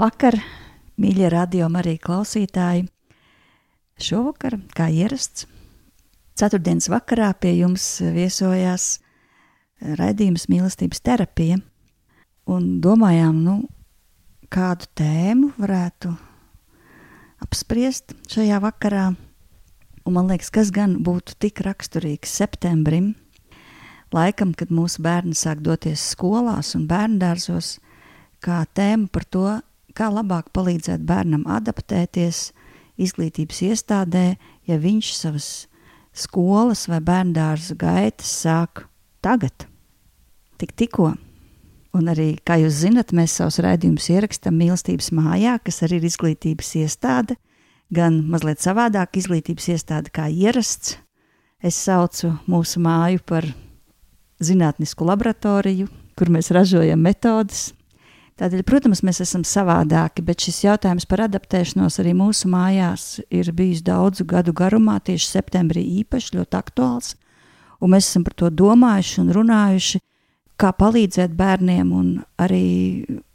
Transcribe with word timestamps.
Labvakar, 0.00 0.38
mīļie 0.96 1.26
radio 1.28 1.66
arī 1.76 1.98
klausītāji! 2.00 2.86
Šovakar, 4.00 4.54
kā 4.72 4.86
ierasts, 4.88 5.44
ceturtdienas 6.40 6.88
vakarā 6.88 7.26
pie 7.36 7.50
jums 7.58 7.84
viesojās 8.00 8.86
raidījums 10.00 10.48
mīlestības 10.48 11.04
terapija, 11.04 11.60
un 12.48 12.80
domājām, 12.80 13.44
nu, 13.44 13.58
kādu 14.48 14.88
tēmu 14.96 15.52
varētu 15.60 16.16
apspriest 17.44 18.16
šajā 18.32 18.64
vakarā. 18.64 19.10
Un 20.08 20.16
man 20.16 20.32
liekas, 20.32 20.48
kas 20.48 20.72
gan 20.72 21.02
būtu 21.04 21.36
tik 21.36 21.60
raksturīgs 21.68 22.38
septembrim, 22.40 23.18
laikam, 24.16 24.56
kad 24.56 24.72
mūsu 24.72 25.04
bērni 25.04 25.36
sāk 25.36 25.60
doties 25.60 26.14
skolās 26.16 26.72
un 26.72 26.88
bērndārzos, 26.88 27.82
kā 28.40 28.64
tēma 28.64 29.12
par 29.12 29.28
to, 29.28 29.50
kā 29.96 30.10
labāk 30.12 30.50
palīdzēt 30.54 31.02
bērnam 31.06 31.46
adaptēties 31.50 32.50
izglītības 33.00 33.62
iestādē, 33.70 34.24
ja 34.68 34.78
viņš 34.80 35.10
savas 35.16 35.48
skolas 36.16 36.86
vai 36.90 37.00
bērndārza 37.04 37.76
gaitas 37.78 38.30
sāk 38.42 38.84
tagad, 39.24 39.66
tik 40.60 40.74
tikko. 40.76 41.14
Un 41.96 42.10
arī, 42.12 42.36
kā 42.46 42.54
jūs 42.60 42.84
zinat, 42.84 43.10
mēs 43.16 43.34
savus 43.40 43.58
raidījumus 43.64 44.06
ierakstām 44.14 44.54
mīlestības 44.60 45.10
mājā, 45.16 45.56
kas 45.64 45.82
arī 45.86 45.98
ir 45.98 46.06
izglītības 46.06 46.74
iestāde, 46.84 47.34
gan 47.90 48.20
mazliet 48.30 48.62
savādāk 48.62 49.18
izglītības 49.18 49.72
iestāde 49.74 50.12
kā 50.14 50.28
ierasts. 50.30 51.00
Es 51.60 51.76
saucu 51.76 52.30
mūsu 52.48 52.80
māju 52.80 53.20
par 53.26 53.48
zinātnisku 54.40 55.04
laboratoriju, 55.04 55.90
kur 56.16 56.30
mēs 56.32 56.52
ražojam 56.54 57.02
metodes, 57.02 57.72
Tādēļ, 58.40 58.62
protams, 58.64 59.02
mēs 59.04 59.18
esam 59.20 59.42
savādāki, 59.44 60.22
bet 60.24 60.40
šis 60.40 60.62
jautājums 60.64 61.04
par 61.04 61.26
adaptēšanos 61.26 61.98
arī 62.00 62.14
mūsu 62.16 62.48
mājās 62.48 63.18
ir 63.28 63.50
bijis 63.52 63.82
daudzu 63.84 64.24
gadu 64.24 64.54
garumā, 64.56 64.94
tieši 65.04 65.26
septembrī 65.28 65.82
īpaši 66.00 66.38
ļoti 66.38 66.56
aktuāls. 66.56 67.18
Un 67.84 67.92
mēs 67.92 68.08
esam 68.08 68.24
par 68.24 68.38
to 68.40 68.48
domājuši 68.48 69.20
un 69.20 69.34
runājuši, 69.36 70.00
kā 70.56 70.72
palīdzēt 70.72 71.36
bērniem, 71.36 71.92
un 71.92 72.08
arī 72.40 72.64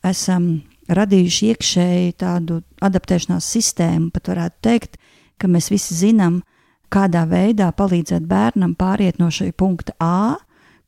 esam 0.05 0.49
radījuši 0.89 1.51
iekšēji 1.53 2.17
tādu 2.25 2.59
adaptēšanās 2.85 3.53
sistēmu. 3.53 4.09
Pat 4.13 4.33
varētu 4.33 4.61
teikt, 4.65 4.99
ka 5.37 5.49
mēs 5.49 5.69
visi 5.73 5.97
zinām, 6.01 6.41
kādā 6.89 7.27
veidā 7.29 7.69
palīdzēt 7.77 8.25
bērnam 8.29 8.73
pāriet 8.77 9.21
no 9.21 9.29
šī 9.29 9.51
punkta 9.53 9.93
A, 10.01 10.37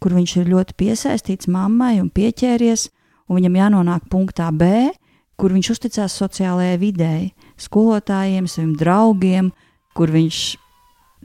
kur 0.01 0.17
viņš 0.17 0.39
ir 0.41 0.53
ļoti 0.53 0.77
piesaistīts 0.77 1.49
mammai 1.49 1.99
un 2.01 2.09
pieķēries, 2.13 2.89
un 3.27 3.39
viņam 3.39 3.59
jānonāk 3.61 4.07
punktā 4.11 4.49
B, 4.55 4.89
kur 5.37 5.53
viņš 5.53 5.71
uzticās 5.75 6.15
sociālajai 6.17 6.77
videi, 6.81 7.31
skolotājiem, 7.61 8.47
saviem 8.49 8.73
draugiem, 8.79 9.51
kur 9.97 10.11
viņš 10.13 10.39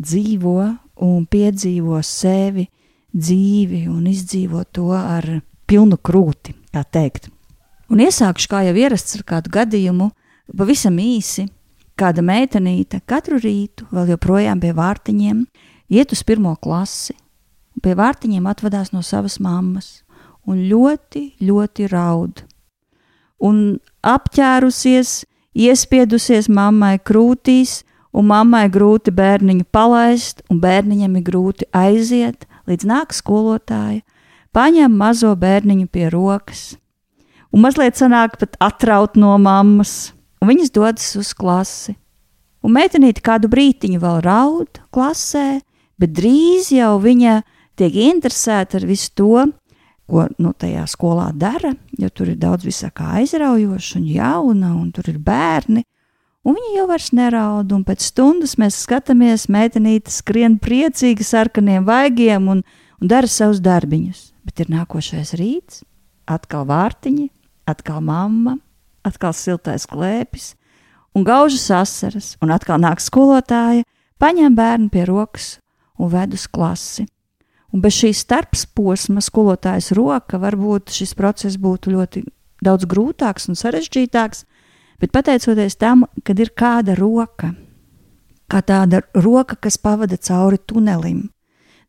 dzīvo 0.03 0.59
un 1.03 1.25
piedzīvo 1.31 2.01
sevi, 2.05 2.67
dzīvi 3.13 3.87
un 3.93 4.07
izdzīvo 4.09 4.65
to 4.73 4.91
ar 4.97 5.27
pilnu 5.69 5.99
krūti, 6.01 6.55
tā 6.73 6.85
teikt. 6.85 7.31
Un 7.93 8.01
iesākšu, 8.01 8.49
kā 8.49 8.63
jau 8.67 8.77
ierasts 8.77 9.19
ar 9.19 9.25
kādu 9.29 9.53
gadījumu, 9.53 10.11
pavisam 10.57 10.97
īsi. 11.01 11.49
Kāda 11.93 12.23
meitenīte 12.25 13.03
katru 13.07 13.37
rītu, 13.37 13.85
vēl 13.93 14.15
joprojām 14.15 14.63
pie 14.63 14.71
vārtiņiem, 14.73 15.43
iet 15.93 16.15
uz 16.17 16.23
pirmo 16.25 16.55
klasi, 16.57 17.13
un 17.77 17.85
pie 17.85 17.93
vārtiņiem 17.99 18.49
atvadās 18.49 18.95
no 18.95 19.05
savas 19.05 19.37
mammas 19.45 19.99
un 20.49 20.65
ļoti, 20.69 21.25
ļoti 21.43 21.89
raud. 21.93 22.43
Un 23.43 23.79
apķērusies, 24.07 25.23
iespiedusies 25.55 26.49
mammai 26.53 26.99
krūtīs, 27.03 27.83
un 28.13 28.29
mammai 28.29 28.67
grūti 28.73 29.13
bērniņu 29.15 29.67
palaist, 29.73 30.43
un 30.51 30.61
bērniņam 30.63 31.17
ir 31.19 31.27
grūti 31.27 31.69
aiziet, 31.73 32.47
līdz 32.69 32.89
nāk 32.89 33.17
skolotāja, 33.17 34.03
paņem 34.55 34.95
mazo 34.97 35.33
bērniņu 35.39 35.89
pie 35.93 36.09
rokas, 36.13 36.75
un 37.53 37.65
mazliet 37.65 37.99
sanāk 37.99 38.39
pat 38.41 38.57
atraut 38.63 39.17
no 39.17 39.35
mammas, 39.41 40.13
un 40.41 40.53
viņas 40.53 40.75
dodas 40.75 41.11
uz 41.19 41.33
klasi. 41.37 41.97
Un 42.63 42.77
meitenīte 42.77 43.25
kādu 43.25 43.51
brītiņu 43.51 43.99
vēl 44.03 44.21
raud 44.23 44.79
klasē, 44.95 45.63
bet 45.99 46.13
drīz 46.15 46.71
jau 46.71 46.95
viņa 47.03 47.41
tiek 47.79 47.97
interesēta 48.05 48.79
ar 48.79 48.87
visu 48.87 49.11
to, 49.19 49.47
ko 50.11 50.27
nu, 50.43 50.53
tajā 50.53 50.85
skolā 50.91 51.31
dara, 51.35 51.73
jo 51.99 52.11
tur 52.11 52.33
ir 52.33 52.39
daudz 52.41 52.67
visākā 52.67 53.15
aizraujoša 53.21 53.99
un 54.01 54.07
jauna, 54.11 54.75
un 54.77 54.91
tur 54.95 55.09
ir 55.13 55.19
bērni. 55.23 55.85
Un 56.43 56.57
viņi 56.59 56.73
jau 56.75 56.87
vairs 56.91 57.13
neraud, 57.15 57.71
un 57.71 57.85
pēc 57.87 58.09
stundas 58.09 58.57
mēs 58.59 58.81
skatāmies, 58.83 59.47
meitenīte 59.47 60.11
skrien 60.11 60.57
priecīgi 60.59 61.23
sarkaniem 61.23 61.87
vaigiem 61.87 62.49
un, 62.51 62.65
un 62.99 63.13
dara 63.13 63.31
savus 63.31 63.63
darbiņus. 63.63 64.33
Bet 64.43 64.65
ir 64.65 64.73
nākošais 64.75 65.37
rīts, 65.39 65.85
atkal 66.27 66.67
vārtiņi, 66.67 67.29
atkal 67.71 68.03
mamma, 68.03 68.57
atkal 69.07 69.35
siltais 69.39 69.87
klēpis, 69.87 70.57
un 71.15 71.23
gaužas 71.27 71.69
asaras, 71.79 72.35
un 72.43 72.51
atkal 72.51 72.83
nāk 72.83 72.99
skolotāja, 73.03 73.87
paņem 74.19 74.59
bērnu 74.59 74.91
pie 74.91 75.07
rokas 75.07 75.57
un 75.95 76.11
ved 76.11 76.35
uz 76.35 76.49
klasi. 76.51 77.07
Un 77.73 77.81
bez 77.81 77.97
šīs 77.97 78.21
starpsposma 78.27 79.23
skolotājas 79.25 79.93
roka 79.97 80.41
varbūt 80.41 80.93
šis 80.93 81.15
process 81.17 81.57
būtu 81.57 81.95
ļoti 81.95 82.25
daudz 82.63 82.87
grūtāks 82.89 83.49
un 83.49 83.57
sarežģītāks, 83.59 84.45
bet 85.01 85.13
pateicoties 85.15 85.79
tam, 85.81 86.05
kad 86.25 86.41
ir 86.41 86.53
kāda 86.53 86.95
roka, 86.99 87.55
kā 88.53 88.61
tāda 88.61 89.01
roka, 89.17 89.57
kas 89.57 89.81
pavada 89.81 90.19
cauri 90.21 90.61
tunelim, 90.61 91.31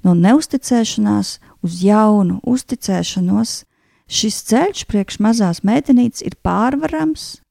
no 0.03 0.15
neusticēšanās 0.15 1.38
uz 1.63 1.80
jaunu 1.83 2.39
uzticēšanos, 2.47 3.63
šis 4.07 4.41
ceļš 4.50 4.85
priekš 4.88 5.19
mazās 5.24 5.63
meitenītes 5.68 6.24
ir 6.24 6.39
pārvarams. 6.44 7.41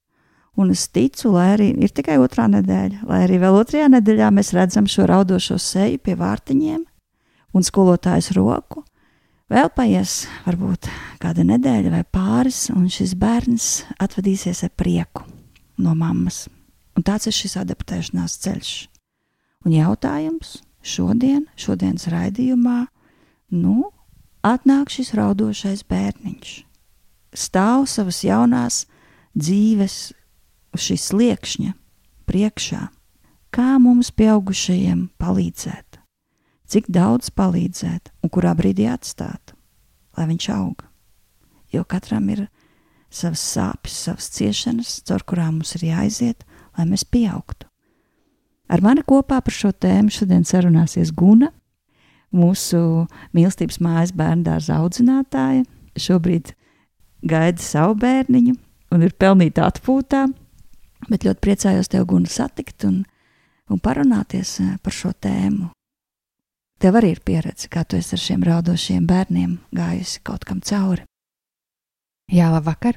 Un 0.56 0.68
es 0.72 0.84
ticu, 0.92 1.30
lai 1.32 1.54
arī 1.54 1.70
ir 1.80 1.92
tikai 1.96 2.18
otrā 2.20 2.44
nedēļa, 2.52 3.06
lai 3.08 3.22
arī 3.24 3.38
vēl 3.40 3.54
otrajā 3.56 3.86
nedēļā 3.92 4.28
mēs 4.36 4.52
redzam 4.52 4.88
šo 4.88 5.06
raudošo 5.08 5.56
seju 5.56 6.00
pie 6.04 6.16
vārtiņiem, 6.20 6.82
un 7.52 7.64
skolotājas 7.66 8.32
roku. 8.36 8.84
Vēl 9.52 9.68
paies 9.76 10.22
varbūt 10.46 10.88
kāda 11.20 11.44
nedēļa 11.44 11.92
vai 11.92 12.02
pāris, 12.08 12.70
un 12.72 12.88
šis 12.88 13.12
bērns 13.20 13.68
atvadīsies 14.00 14.64
ar 14.64 14.72
prieku 14.76 15.26
no 15.82 15.92
mammas. 15.98 16.46
Un 16.96 17.04
tāds 17.04 17.28
ir 17.28 17.36
šis 17.36 17.58
adaptēšanās 17.60 18.38
ceļš. 18.44 18.72
Un 19.66 19.76
jautājums 19.76 20.60
šodien, 20.82 21.46
šodienas 21.56 22.08
raidījumā, 22.10 22.86
nu, 23.54 23.92
atnāk 24.42 24.90
šis 24.92 25.12
raudošais 25.18 25.84
bērniņš. 25.88 26.56
Stāv 27.32 27.86
savas 27.88 28.22
jaunās 28.24 28.82
dzīves 29.36 30.12
šīs 30.76 31.08
sliekšņa 31.12 31.72
priekšā. 32.28 32.88
Kā 33.52 33.76
mums, 33.80 34.08
pieaugušajiem, 34.16 35.10
palīdzēt? 35.20 35.91
Cik 36.72 36.88
daudz 36.92 37.30
palīdzēt 37.36 38.12
un 38.24 38.32
kurā 38.32 38.54
brīdī 38.56 38.88
atstāt. 38.90 39.54
lai 40.16 40.26
viņš 40.28 40.46
aug. 40.52 40.82
Jo 41.72 41.84
katram 41.88 42.26
ir 42.28 42.42
savas 43.08 43.40
sāpes, 43.40 43.94
savas 43.96 44.28
ciešanas, 44.34 44.98
caur 45.08 45.24
kurām 45.24 45.56
mums 45.56 45.72
ir 45.78 45.86
jāiziet, 45.88 46.44
lai 46.76 46.84
mēs 46.88 47.04
pieaugtu. 47.08 47.64
Ar 48.68 48.80
mani 48.84 49.00
kopā 49.04 49.40
par 49.40 49.52
šo 49.56 49.72
tēmu 49.72 50.12
šodien 50.12 50.44
sarunāsies 50.44 51.12
Guna, 51.16 51.50
mūsu 52.32 53.06
mīlestības 53.36 53.80
mājas 53.84 54.14
bērnu 54.16 54.46
dārza 54.46 54.78
audzinātāja. 54.80 55.64
Šobrīd 55.96 56.54
gaida 57.24 57.60
savu 57.60 57.98
bērniņu 58.00 58.54
un 58.92 59.04
ir 59.04 59.12
pelnīta 59.16 59.66
atpūtā, 59.68 60.26
bet 61.08 61.24
ļoti 61.24 61.44
priecājos 61.44 61.92
tev, 61.92 62.06
Guna, 62.08 62.28
satikt 62.28 62.84
un, 62.88 63.02
un 63.68 63.80
parunāties 63.80 64.58
eh, 64.60 64.74
par 64.82 64.96
šo 64.96 65.12
tēmu. 65.12 65.68
Tev 66.82 66.96
arī 66.98 67.12
ir 67.14 67.20
pieredze, 67.22 67.68
kā 67.70 67.84
tu 67.86 67.94
esi 67.94 68.16
ar 68.16 68.18
šiem 68.18 68.42
raudošiem 68.42 69.04
bērniem 69.06 69.54
gājusi 69.70 70.18
kaut 70.26 70.42
kam 70.48 70.58
cauri. 70.66 71.04
Jā, 72.32 72.48
labvakar! 72.50 72.96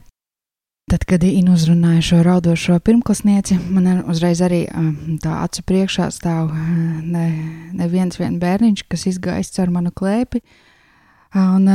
Tad, 0.90 1.04
kad 1.06 1.22
Inna 1.26 1.54
uzrunāja 1.54 2.02
šo 2.08 2.22
raudošo 2.26 2.80
pirmklasnieci, 2.86 3.60
man 3.74 4.02
uzreiz 4.10 4.42
arī 4.46 4.64
tā 5.22 5.36
acu 5.44 5.62
priekšā 5.70 6.08
stāv 6.14 6.50
neviens 7.06 8.18
ne 8.22 8.30
bērniņš, 8.42 8.84
kas 8.90 9.06
izgājis 9.12 9.54
caur 9.54 9.74
manu 9.74 9.94
klēpi. 9.94 10.42
Un 11.38 11.70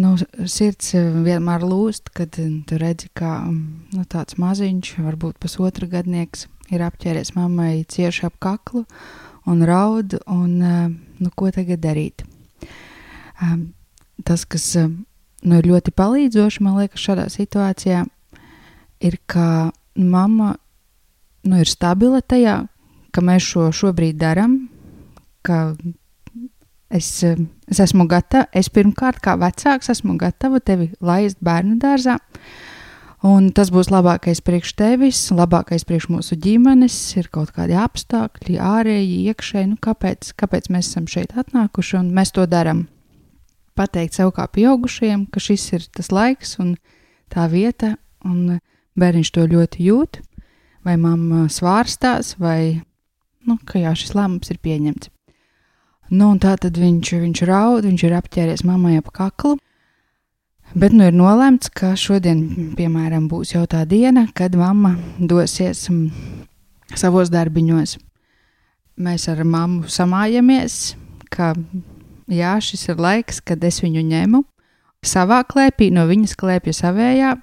nu, 0.00 0.14
sirds 0.48 0.94
vienmēr 0.96 1.64
lūst, 1.68 2.12
kad 2.16 2.32
tu 2.32 2.80
redzi, 2.80 3.10
kā 3.12 3.42
nu, 3.44 4.06
tāds 4.08 4.40
maziņš, 4.40 4.94
varbūt 5.04 5.40
pusotra 5.42 5.90
gadnieks, 5.98 6.46
ir 6.72 6.84
apķēries 6.88 7.34
mammai 7.36 7.84
cieši 7.84 8.28
ap 8.30 8.40
kaklu 8.40 8.86
un 9.48 9.64
raud, 9.68 10.16
un 10.30 10.60
nu, 11.22 11.30
ko 11.34 11.50
tagad 11.54 11.82
darīt. 11.82 12.24
Tas, 14.22 14.44
kas 14.46 14.66
nu, 14.76 15.56
ir 15.58 15.68
ļoti 15.70 15.94
palīdzoši, 15.98 16.62
man 16.64 16.78
liekas, 16.82 17.02
šādā 17.02 17.28
situācijā, 17.32 18.04
ir, 19.02 19.18
ka 19.26 19.72
mamma 19.96 20.54
nu, 21.48 21.58
ir 21.58 21.70
stabila 21.70 22.22
tajā, 22.22 22.62
ka 23.12 23.24
mēs 23.24 23.48
šo 23.52 23.68
šobrīd 23.74 24.20
darām, 24.20 24.56
ka 25.44 25.74
es, 26.92 27.08
es 27.24 27.82
esmu 27.82 28.06
gatava, 28.10 28.46
es 28.54 28.70
pirmkārt 28.72 29.20
kā 29.24 29.36
vecāks 29.40 29.90
esmu 29.92 30.16
gatava 30.20 30.60
tevi 30.60 30.92
laist 31.00 31.40
bērnu 31.44 31.78
dārzā. 31.82 32.18
Un 33.22 33.52
tas 33.54 33.68
būs 33.70 33.86
labākais 33.92 34.40
priekš 34.42 34.72
tevis, 34.74 35.18
labākais 35.30 35.84
priekš 35.86 36.08
mūsu 36.10 36.34
ģimenes, 36.42 36.96
ir 37.20 37.28
kaut 37.30 37.52
kādi 37.54 37.76
apstākļi, 37.78 38.56
ārēji, 38.58 39.20
iekšēji. 39.30 39.68
Nu, 39.70 39.78
kāpēc, 39.78 40.32
kāpēc 40.34 40.66
mēs 40.74 40.90
esam 40.90 41.06
šeit 41.06 41.36
atnākuši 41.38 42.00
un 42.00 42.10
mēs 42.16 42.34
to 42.34 42.48
darām? 42.50 42.88
Pateikt 43.78 44.18
sev 44.18 44.34
kā 44.34 44.48
pieaugušajiem, 44.50 45.28
ka 45.30 45.38
šis 45.38 45.68
ir 45.78 45.86
tas 45.94 46.10
laiks 46.10 46.58
un 46.58 46.74
tā 47.30 47.46
vieta, 47.46 47.94
un 48.26 48.58
bērniņš 48.98 49.30
to 49.38 49.46
ļoti 49.54 49.86
jūt, 49.86 50.18
vai 50.82 50.98
mamma 50.98 51.46
svārstās, 51.46 52.34
vai 52.42 52.82
nu, 53.46 53.60
ka 53.62 53.78
jā, 53.78 53.94
šis 53.94 54.16
lēmums 54.18 54.50
ir 54.50 54.58
pieņemts. 54.66 55.14
Nu, 56.10 56.34
tā 56.42 56.58
tad 56.58 56.74
viņš, 56.74 57.14
viņš 57.22 57.46
raud, 57.46 57.86
viņš 57.86 58.02
ir 58.10 58.18
apķēries 58.18 58.66
mammai 58.66 58.98
ap 58.98 59.14
kaklu 59.14 59.60
Bet 60.72 60.94
nu 60.96 61.04
ir 61.04 61.12
nolēmts, 61.12 61.68
ka 61.76 61.90
šodien, 62.00 62.72
piemēram, 62.78 63.26
būs 63.28 63.50
jau 63.52 63.66
tā 63.68 63.82
diena, 63.84 64.24
kad 64.32 64.54
mamma 64.56 64.94
dosies 65.20 65.84
mm, 65.90 66.06
savos 66.96 67.28
darbiņos. 67.32 67.98
Mēs 69.02 69.26
ar 69.28 69.42
mammu 69.44 69.90
samājamies, 69.92 70.94
ka 71.32 71.50
jā, 72.32 72.54
šis 72.64 72.88
ir 72.88 73.02
laiks, 73.04 73.42
kad 73.44 73.60
es 73.68 73.82
viņu 73.84 74.04
ņemu 74.14 74.40
savā 75.04 75.42
klēpī, 75.44 75.90
no 75.92 76.06
viņas 76.08 76.38
klēpja 76.40 76.74
savējā, 76.78 77.34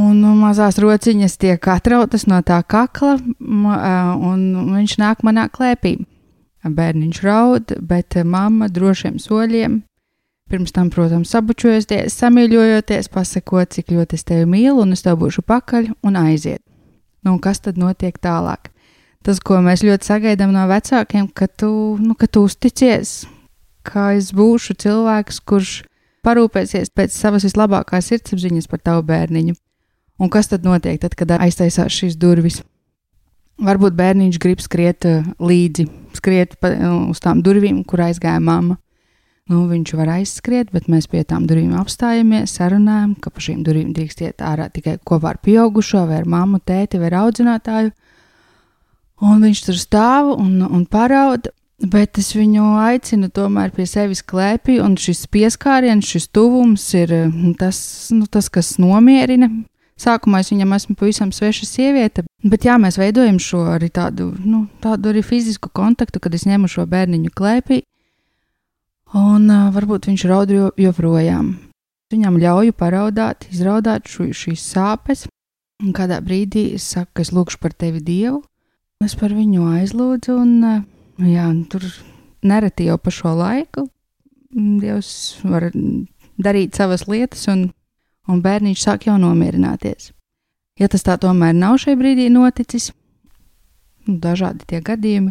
un 0.00 0.16
nu, 0.22 0.32
mazās 0.38 0.80
rociņas 0.80 1.36
tiek 1.42 1.68
atrautas 1.68 2.24
no 2.30 2.40
tā 2.46 2.62
kakla, 2.64 3.18
un 3.40 4.48
viņš 4.78 4.96
nāk 5.02 5.26
manā 5.28 5.50
klēpī. 5.52 5.98
Bērniņš 6.64 7.22
raud, 7.24 7.76
bet 7.84 8.16
mamma 8.24 8.68
drošiem 8.72 9.20
soļiem 9.20 9.80
Pirms 10.50 10.72
tam, 10.74 10.88
protams, 10.90 11.30
sabučojoties, 11.30 12.16
samīļojoties, 12.18 13.06
pasakot, 13.14 13.70
cik 13.70 13.92
ļoti 13.94 14.18
es 14.18 14.26
tevi 14.26 14.48
mīlu, 14.50 14.82
un 14.82 14.96
es 14.96 15.04
tev 15.06 15.20
būšu 15.20 15.44
pakaļ 15.46 15.92
un 16.02 16.18
aiziet. 16.18 16.62
Nu, 17.22 17.36
kas 17.38 17.62
tad 17.62 17.78
notiek 17.78 18.16
tālāk? 18.18 18.72
Tas, 19.22 19.38
ko 19.44 19.60
mēs 19.62 19.84
ļoti 19.84 20.08
sagaidām 20.08 20.50
no 20.56 20.64
vecākiem, 20.66 21.28
ka 21.36 21.46
tu, 21.46 21.70
nu, 22.00 22.16
ka 22.18 22.26
tu 22.26 22.42
uzticies, 22.48 23.28
ka 23.86 24.10
es 24.16 24.32
būšu 24.34 24.74
cilvēks, 24.80 25.38
kurš 25.46 25.74
parūpēsies 26.26 26.90
pēc 26.96 27.14
savas 27.14 27.46
vislabākās 27.46 28.10
sirdsapziņas 28.10 28.68
par 28.72 28.82
tavu 28.82 29.04
bērniņu. 29.12 29.54
Un 30.20 30.32
kas 30.32 30.50
tad 30.50 30.66
notiek, 30.66 30.98
tad, 31.00 31.14
kad 31.16 31.36
aiztaisās 31.38 31.94
šīs 31.94 32.18
durvis? 32.20 32.60
Varbūt 33.60 33.94
bērniņš 33.96 34.40
grib 34.40 34.60
skriet 34.64 35.06
uh, 35.08 35.24
līdzi, 35.38 35.86
skriet 36.16 36.56
pa, 36.60 36.72
uh, 36.74 37.02
uz 37.12 37.20
tām 37.20 37.44
durvīm, 37.44 37.84
kur 37.84 38.02
aizgāja 38.08 38.40
mamma. 38.40 38.80
Nu, 39.50 39.64
viņš 39.66 39.96
var 39.98 40.12
aizskriet, 40.14 40.68
bet 40.70 40.86
mēs 40.86 41.08
pie 41.10 41.24
tām 41.26 41.48
durvīm 41.50 41.72
apstājamies, 41.80 42.52
sarunājam, 42.54 43.16
ka 43.18 43.32
pa 43.34 43.42
šīm 43.42 43.64
durvīm 43.66 43.88
drīkst 43.96 44.22
iet 44.22 44.44
ārā 44.46 44.68
tikai 44.70 45.00
kopā 45.02 45.32
ar 45.32 45.40
pieaugušo, 45.42 46.04
vai 46.06 46.20
ar 46.20 46.28
mammu, 46.30 46.60
tēti 46.62 47.00
vai 47.02 47.10
audzinātāju. 47.18 47.90
Un 49.26 49.42
viņš 49.42 49.64
tur 49.66 49.80
stāv 49.80 50.30
un, 50.36 50.62
un 50.62 50.86
paraud, 50.86 51.50
bet 51.82 52.20
es 52.22 52.30
viņu 52.38 52.76
aicinu 52.78 53.32
tomēr 53.34 53.74
pie 53.74 53.88
sevis 53.90 54.22
klēpī, 54.22 54.78
un 54.84 54.94
šis 54.94 55.26
pieskāriens, 55.34 56.06
šis 56.06 56.30
tuvums 56.30 56.86
ir 56.94 57.16
nu, 57.26 57.50
tas, 57.58 57.82
nu, 58.14 58.30
tas 58.30 58.52
kas 58.54 58.76
nomierina. 58.78 59.50
Sākumā 60.00 60.44
es 60.44 60.54
viņam 60.54 60.78
esmu 60.78 60.94
pavisam 60.96 61.34
sveša 61.34 61.66
sieviete, 61.68 62.22
bet 62.46 62.64
jā, 62.64 62.78
mēs 62.80 62.96
veidojam 63.02 63.42
šo 63.42 63.66
arī 63.74 63.90
tādu, 63.92 64.30
nu, 64.46 64.68
tādu 64.80 65.10
arī 65.10 65.26
fizisku 65.26 65.68
kontaktu, 65.74 66.22
kad 66.22 66.38
es 66.38 66.46
ņemu 66.48 66.70
šo 66.70 66.86
bērniņu 66.88 67.34
klēpī 67.34 67.82
un 69.16 69.50
uh, 69.50 69.68
varbūt 69.74 70.10
viņš 70.10 70.24
raud 70.30 70.54
joprojām. 70.80 71.56
Viņam 72.10 72.38
ļauju 72.42 72.74
paraudāt, 72.74 73.46
izraudāt 73.52 74.08
šo, 74.10 74.30
šīs 74.34 74.64
sāpes, 74.72 75.26
un 75.82 75.94
kādā 75.96 76.18
brīdī 76.24 76.72
es 76.76 76.88
saku, 76.94 77.12
ka 77.14 77.26
es 77.26 77.32
lūgšu 77.34 77.60
par 77.62 77.74
tevi 77.74 78.02
Dievu. 78.02 78.42
Es 79.00 79.14
par 79.16 79.32
viņu 79.32 79.64
aizlūdzu, 79.78 80.34
un, 80.36 80.50
uh, 80.66 80.82
jā, 81.24 81.46
tur 81.72 81.86
nereti 82.42 82.90
jau 82.90 82.98
pa 83.00 83.12
šo 83.14 83.32
laiku 83.38 83.86
Dievs 84.50 85.38
var 85.46 85.68
darīt 86.42 86.74
savas 86.74 87.04
lietas, 87.06 87.44
un, 87.52 87.68
un 88.26 88.40
bērniņš 88.42 88.82
sāk 88.82 89.06
jau 89.06 89.14
nomierināties. 89.20 90.10
Ja 90.80 90.88
tas 90.90 91.04
tā 91.06 91.14
tomēr 91.20 91.54
nav 91.54 91.78
šai 91.82 91.94
brīdī 92.00 92.26
noticis, 92.32 92.90
nu, 94.08 94.16
dažādi 94.18 94.66
tie 94.66 94.80
gadījumi, 94.82 95.30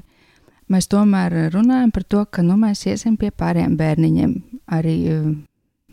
mēs 0.70 0.90
tomēr 0.92 1.52
runājam 1.54 1.92
par 1.96 2.06
to, 2.06 2.24
ka 2.26 2.46
nu, 2.46 2.58
mēs 2.60 2.86
iesim 2.90 3.18
pie 3.20 3.32
pārējiem 3.32 3.76
bērniņiem. 3.80 4.36
Arī 4.78 4.96
uh, 5.14 5.28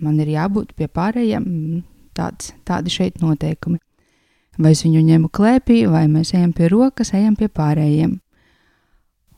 man 0.03 0.21
ir 0.21 0.35
jābūt 0.35 0.75
pie 0.77 0.89
pārējiem, 0.89 1.49
tāds, 2.17 2.53
tādi 2.69 2.93
šeit 2.93 3.21
noteikumi. 3.23 3.81
Vai 4.57 4.73
es 4.73 4.85
viņu 4.87 5.03
ņemu 5.05 5.33
klēpī, 5.37 5.83
vai 5.93 6.07
mēs 6.09 6.33
ejam 6.37 6.55
pie 6.57 6.71
rokas, 6.73 7.13
ejam 7.17 7.37
pie 7.37 7.51
pārējiem. 7.53 8.17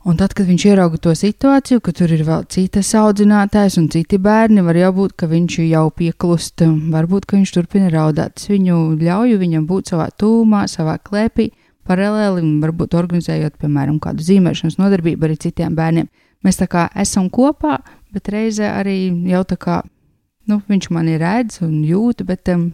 Un 0.08 0.16
tad, 0.16 0.32
kad 0.32 0.46
viņš 0.46 0.64
ierauga 0.70 0.96
to 1.02 1.12
situāciju, 1.18 1.82
ka 1.84 1.92
tur 1.92 2.12
ir 2.14 2.22
vēl 2.24 2.44
citas 2.48 2.92
audzinātājs 2.96 3.76
un 3.80 3.88
citi 3.92 4.16
bērni, 4.22 4.62
var 4.64 4.78
jau 4.78 4.92
būt, 4.94 5.16
ka 5.18 5.26
viņš 5.28 5.58
jau 5.66 5.88
pieklust, 5.90 6.62
varbūt, 6.94 7.26
ka 7.26 7.36
viņš 7.36 7.52
turpina 7.56 7.90
raudāt. 7.92 8.38
Es 8.38 8.46
viņu 8.48 8.78
ļauju 9.02 9.40
viņam 9.42 9.66
būt 9.68 9.92
savā 9.92 10.06
tūmā, 10.14 10.62
savā 10.70 10.96
klēpī, 11.02 11.50
paralēli, 11.88 12.44
varbūt 12.62 12.96
organizējot, 12.98 13.58
piemēram, 13.62 13.98
kādu 14.02 14.24
zīmēšanas 14.26 14.78
nodarbību 14.80 15.28
arī 15.28 15.38
citiem 15.40 15.76
bērniem. 15.78 16.08
Mēs 16.46 16.60
tā 16.60 16.68
kā 16.70 16.86
esam 16.98 17.30
kopā, 17.34 17.78
bet 18.14 18.30
reizē 18.32 18.70
arī 18.76 18.98
jau 19.30 19.42
tā 19.48 19.58
kā, 19.60 19.80
nu, 20.48 20.60
viņš 20.68 20.90
mani 20.94 21.16
redz 21.20 21.62
un 21.66 21.80
jūt, 21.86 22.22
bet 22.28 22.52
um, 22.54 22.68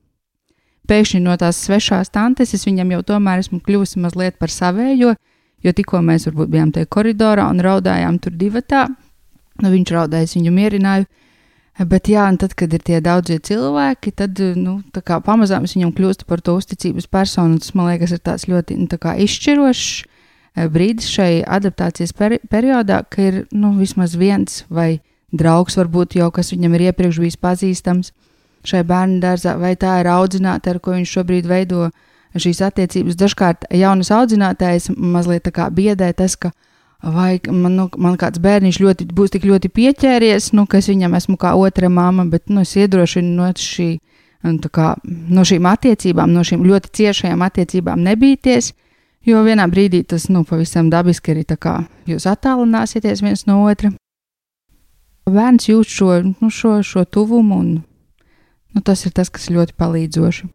pēkšņi 0.90 1.22
no 1.24 1.36
tās 1.40 1.62
svešās 1.64 2.12
tantes 2.14 2.54
es 2.56 2.66
viņam 2.68 2.92
jau 2.96 3.02
tomēr 3.14 3.42
esmu 3.42 3.62
kļuvusi 3.64 4.02
mazliet 4.04 4.38
par 4.38 4.52
savējo, 4.52 5.14
jo 5.64 5.72
tikko 5.72 6.02
mēs 6.04 6.28
varbūt 6.28 6.52
bijām 6.52 6.74
tajā 6.74 6.90
koridorā 6.92 7.48
un 7.50 7.62
raudājām 7.64 8.20
tur 8.20 8.36
divatā, 8.36 8.86
nu, 9.62 9.70
viņš 9.70 9.94
raudāja, 9.96 10.28
es 10.28 10.36
viņu 10.36 10.52
mierināju, 10.52 11.08
Bet, 11.74 12.06
jā, 12.06 12.28
tad, 12.38 12.52
kad 12.54 12.70
ir 12.70 12.82
tie 12.86 13.00
daudzie 13.02 13.40
cilvēki, 13.42 14.12
tad 14.14 14.38
nu, 14.54 14.76
pamazām 15.26 15.64
es 15.66 15.72
viņam 15.74 15.90
kļūstu 15.96 16.26
par 16.28 16.38
to 16.44 16.54
uzticības 16.54 17.08
personu. 17.10 17.58
Tas 17.58 17.74
man 17.74 17.90
liekas, 17.90 18.12
ir 18.14 18.22
tāds 18.22 18.46
ļoti 18.46 18.76
nu, 18.78 18.86
izšķirošs 19.26 19.88
eh, 20.04 20.68
brīdis 20.70 21.10
šai 21.10 21.42
adaptācijas 21.42 22.14
peri 22.14 22.38
periodā, 22.46 23.02
ka 23.02 23.26
ir 23.26 23.40
nu, 23.50 23.72
vismaz 23.80 24.14
viens 24.14 24.62
vai 24.70 25.00
draugs, 25.34 25.74
varbūt 25.80 26.14
jau 26.20 26.30
kas 26.30 26.52
viņam 26.54 26.78
ir 26.78 26.86
iepriekš 26.92 27.18
bijis 27.18 27.40
pazīstams 27.42 28.12
šai 28.64 28.84
bērnu 28.86 29.18
dārzā, 29.20 29.56
vai 29.58 29.74
tā 29.74 29.98
ir 30.00 30.08
audzināta, 30.14 30.70
ar 30.70 30.78
ko 30.78 30.94
viņš 30.94 31.16
šobrīd 31.18 31.48
veido 31.50 31.88
šīs 32.38 32.62
attiecības. 32.68 33.18
Dažkārt 33.18 33.66
jaunas 33.74 34.12
audzinātājas 34.14 34.92
mazliet 34.94 35.50
biedē 35.74 36.12
tas, 36.14 36.38
ka 36.38 36.54
vai 37.12 37.40
man, 37.50 37.74
nu, 37.76 37.88
man 38.00 38.16
kāds 38.20 38.40
bērniņš 38.42 38.80
ļoti, 38.80 39.06
būs 39.12 39.34
tik 39.34 39.44
ļoti 39.48 39.70
pieķēries, 39.74 40.52
nu, 40.56 40.64
ka 40.66 40.80
es 40.80 40.88
viņam 40.88 41.16
esmu 41.18 41.36
kā 41.40 41.54
otra 41.58 41.90
mamma, 41.92 42.24
bet 42.30 42.48
nu, 42.48 42.64
es 42.64 42.74
iedrošinu 42.76 43.34
no, 43.36 43.50
šī, 43.52 43.88
kā, 44.72 44.94
no 45.04 45.44
šīm 45.44 45.68
attiecībām, 45.68 46.32
no 46.32 46.44
šīm 46.46 46.64
ļoti 46.64 46.92
ciešajām 47.00 47.44
attiecībām 47.44 48.04
nebīties. 48.08 48.72
Jo 49.24 49.40
vienā 49.44 49.64
brīdī 49.72 50.02
tas 50.04 50.28
nu, 50.28 50.42
pavisam 50.44 50.90
dabiski 50.92 51.32
arī 51.32 51.46
tā 51.48 51.56
kā 51.56 51.78
jūs 52.08 52.26
attālināsieties 52.28 53.22
viens 53.24 53.46
no 53.48 53.62
otra. 53.64 53.94
Bērns 55.24 55.70
jūt 55.70 55.88
šo, 55.88 56.10
nu, 56.28 56.50
šo, 56.52 56.82
šo 56.84 57.06
tuvumu, 57.08 57.56
un 57.56 57.70
nu, 58.74 58.82
tas 58.84 59.06
ir 59.08 59.14
tas, 59.16 59.32
kas 59.32 59.48
ļoti 59.48 59.72
palīdzoši. 59.80 60.50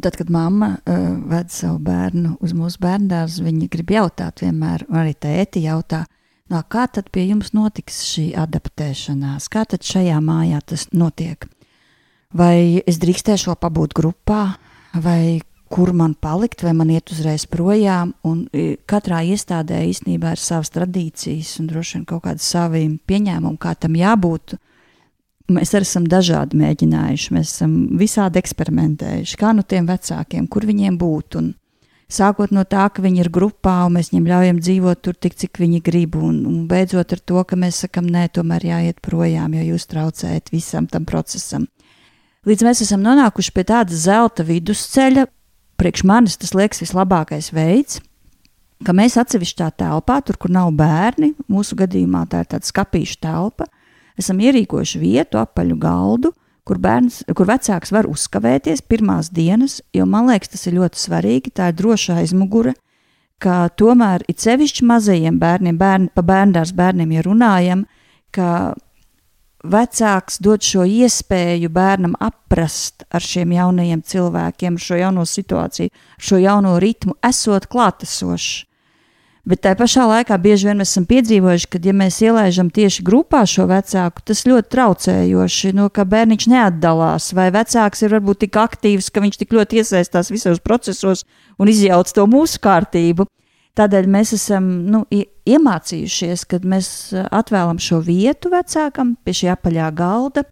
Tad, 0.00 0.16
kad 0.16 0.30
mamma 0.32 0.76
uh, 0.78 1.04
ved 1.28 1.52
savu 1.52 1.78
bērnu 1.84 2.38
uz 2.40 2.54
mūsu 2.56 2.80
bērndārzu, 2.80 3.44
viņa 3.44 3.68
grib 3.72 3.92
jautāt 3.92 4.40
vienmēr, 4.44 4.86
arī 4.88 5.12
tēti 5.12 5.66
jautā, 5.66 6.04
no 6.52 6.62
kā 6.68 6.86
tad 6.88 7.10
pie 7.12 7.26
jums 7.28 7.52
notiks 7.52 8.02
šī 8.08 8.30
adaptēšanās, 8.40 9.50
kā 9.52 9.66
tad 9.68 9.84
šajā 9.84 10.18
mājā 10.24 10.60
tas 10.64 10.88
notiek? 10.92 11.48
Vai 12.32 12.80
es 12.88 12.96
drīkstēšu 13.02 13.58
pabūt 13.60 13.92
grupā, 13.98 14.54
vai 14.96 15.42
kur 15.72 15.92
man 15.96 16.14
palikt, 16.14 16.62
vai 16.62 16.74
man 16.76 16.90
iet 16.92 17.10
uzreiz 17.14 17.46
projām. 17.48 18.12
Un 18.28 18.44
katrā 18.88 19.22
iestādē 19.24 19.80
īstenībā 19.88 20.34
ir 20.34 20.40
savas 20.40 20.72
tradīcijas 20.74 21.54
un 21.62 21.70
droši 21.70 21.98
vien 21.98 22.04
kaut 22.08 22.26
kāda 22.26 22.44
savi 22.44 22.84
pieņēmumi, 23.08 23.60
kā 23.60 23.72
tam 23.80 23.96
jābūt. 23.96 24.58
Mēs 25.50 25.72
arī 25.74 25.86
esam 25.86 26.04
dažādi 26.06 26.58
mēģinājuši, 26.60 27.32
mēs 27.34 27.50
esam 27.56 27.72
visādi 27.98 28.38
eksperimentējuši, 28.38 29.38
kā 29.40 29.50
no 29.56 29.64
tiem 29.66 29.88
vecākiem, 29.88 30.46
kur 30.46 30.66
viņiem 30.68 30.98
būt. 31.00 31.38
Un 31.40 31.50
sākot 32.12 32.52
no 32.54 32.62
tā, 32.68 32.86
ka 32.94 33.02
viņi 33.02 33.24
ir 33.24 33.30
grupā 33.32 33.80
un 33.88 33.96
mēs 33.96 34.12
viņiem 34.12 34.28
ļaujam 34.30 34.60
dzīvot 34.62 35.02
tur 35.02 35.18
tik, 35.18 35.34
cik 35.40 35.58
viņi 35.64 35.82
grib, 35.82 36.16
un, 36.20 36.44
un 36.46 36.62
beidzot 36.70 37.16
ar 37.16 37.24
to, 37.26 37.42
ka 37.48 37.58
mēs 37.58 37.82
sakam, 37.86 38.06
nē, 38.06 38.28
tomēr 38.38 38.68
jāiet 38.70 39.02
projām, 39.02 39.56
jo 39.58 39.72
jūs 39.72 39.88
traucējat 39.90 40.52
visam 40.54 40.86
tam 40.86 41.08
procesam. 41.08 41.66
Līdz 42.46 42.64
mēs 42.66 42.86
esam 42.86 43.02
nonākuši 43.02 43.52
pie 43.54 43.66
tāda 43.66 43.98
zelta 43.98 44.46
vidusceļa, 44.46 45.26
priekš 45.78 46.06
manis 46.06 46.38
tas 46.38 46.54
liekas 46.54 46.82
vislabākais 46.82 47.52
veids, 47.54 48.00
ka 48.86 48.94
mēs 48.96 49.18
atsevišķā 49.20 49.72
telpā, 49.78 50.20
tur, 50.26 50.38
kur 50.38 50.50
nav 50.54 50.72
bērni, 50.74 51.32
mūsu 51.50 51.78
gadījumā 51.78 52.24
tā 52.30 52.42
ir 52.42 52.50
tāda 52.54 52.66
skapīša 52.66 53.20
telpa, 53.22 53.68
esam 54.18 54.40
ierīkojuši 54.42 55.00
vietu, 55.02 55.40
apaļu 55.40 55.78
galdu, 55.80 56.32
kur, 56.68 56.78
bērns, 56.82 57.22
kur 57.34 57.48
vecāks 57.50 57.92
var 57.94 58.06
uzkavēties 58.10 58.84
pirmās 58.86 59.32
dienas, 59.34 59.80
jo 59.94 60.06
man 60.06 60.30
liekas, 60.30 60.52
tas 60.54 60.66
ir 60.68 60.78
ļoti 60.78 61.00
svarīgi. 61.00 61.54
Tā 61.56 61.72
ir 61.72 61.78
droša 61.78 62.20
aizmugure, 62.22 62.76
ka 63.42 63.66
tomēr 63.78 64.22
it 64.30 64.42
sevišķi 64.42 64.86
mazajiem 64.86 65.40
bērniem, 65.42 65.78
bērni, 65.78 66.12
pa 66.14 66.22
bērndārs 66.26 66.74
bērniem, 66.78 67.16
ja 67.16 67.26
runājam, 67.26 67.84
ka 68.34 68.48
vecāks 69.62 70.40
dod 70.42 70.62
šo 70.66 70.84
iespēju 70.86 71.70
bērnam 71.70 72.16
aprast 72.20 73.06
ar 73.10 73.22
šiem 73.22 73.54
jaunajiem 73.54 74.02
cilvēkiem, 74.02 74.78
šo 74.78 74.98
jauno 74.98 75.26
situāciju, 75.28 75.92
šo 76.18 76.38
jauno 76.42 76.76
ritmu, 76.82 77.16
esot 77.22 77.68
klātesošs. 77.70 78.66
Bet 79.42 79.58
tā 79.64 79.72
pašā 79.74 80.04
laikā 80.06 80.36
bieži 80.38 80.68
vien 80.68 80.78
mēs 80.78 80.92
esam 80.92 81.02
piedzīvojuši, 81.10 81.66
ka, 81.72 81.80
ja 81.82 81.92
mēs 81.98 82.20
ielaidām 82.22 82.68
tieši 82.70 83.02
grupā 83.02 83.40
šo 83.50 83.64
vecāku, 83.66 84.22
tas 84.30 84.44
ļoti 84.46 84.70
traucējoši, 84.70 85.72
no 85.74 85.88
ka 85.90 86.04
bērniņš 86.06 86.46
neatdalās, 86.52 87.32
vai 87.34 87.48
vecāks 87.50 88.04
ir 88.04 88.14
varbūt 88.14 88.44
tik 88.44 88.58
aktīvs, 88.62 89.10
ka 89.10 89.24
viņš 89.24 89.40
tik 89.40 89.56
ļoti 89.56 89.82
iesaistās 89.82 90.30
visos 90.30 90.62
procesos 90.62 91.24
un 91.58 91.72
izjauc 91.72 92.14
to 92.14 92.28
mūsu 92.30 92.62
kārtību. 92.62 93.26
Tādēļ 93.74 94.06
mēs 94.14 94.34
esam 94.36 94.68
nu, 94.94 95.02
iemācījušies, 95.10 96.46
kad 96.46 96.62
mēs 96.68 97.10
atvēlam 97.10 97.82
šo 97.82 97.98
vietu 98.06 98.52
vecākam 98.52 99.16
pie 99.24 99.34
šī 99.40 99.50
apaļā 99.56 99.88
galda. 99.98 100.46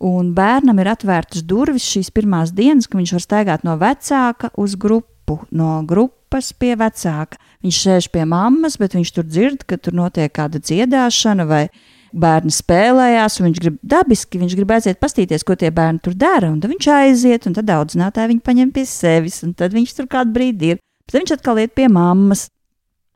Un 0.00 0.34
bērnam 0.36 0.76
ir 0.80 0.92
atvērtas 0.92 1.44
durvis 1.48 1.88
šīs 1.88 2.12
pirmās 2.12 2.52
dienas, 2.56 2.88
kad 2.88 3.00
viņš 3.00 3.14
var 3.16 3.24
staigāt 3.24 3.64
no 3.64 3.78
vecāka 3.80 4.52
uz 4.60 4.76
grupu, 4.76 5.08
no 5.50 5.80
grupas 5.88 6.50
pie 6.56 6.74
vecāka. 6.78 7.38
Viņš 7.64 7.78
sēž 7.84 8.10
pie 8.14 8.26
mammas, 8.28 8.78
bet 8.80 8.96
viņš 8.96 9.14
tur 9.16 9.26
dzird, 9.28 9.64
ka 9.68 9.76
tur 9.76 9.96
notiek 9.96 10.32
kāda 10.32 10.62
dziedāšana 10.62 11.46
vai 11.48 11.64
bērni 12.10 12.52
spēlējās, 12.54 13.38
un 13.38 13.48
viņš 13.48 13.58
grib 13.62 13.76
dabiski, 13.86 14.40
viņš 14.40 14.54
grib 14.58 14.72
aiziet 14.74 15.00
pastīties, 15.02 15.44
ko 15.46 15.54
tie 15.58 15.70
bērni 15.74 16.02
tur 16.02 16.16
dara, 16.18 16.50
un 16.50 16.58
tad 16.62 16.72
viņš 16.72 16.88
aiziet, 16.94 17.46
un 17.46 17.54
tad 17.58 17.70
audzinātāji 17.70 18.32
viņu 18.32 18.46
paņem 18.46 18.72
pie 18.74 18.86
sevis, 18.88 19.42
un 19.46 19.54
tad 19.54 19.76
viņš 19.76 19.94
tur 19.98 20.08
kādu 20.10 20.34
brīdi 20.34 20.74
ir. 20.74 20.80
Tad 21.06 21.20
viņš 21.20 21.36
atkal 21.36 21.60
iet 21.62 21.76
pie 21.78 21.86
mammas. 21.90 22.48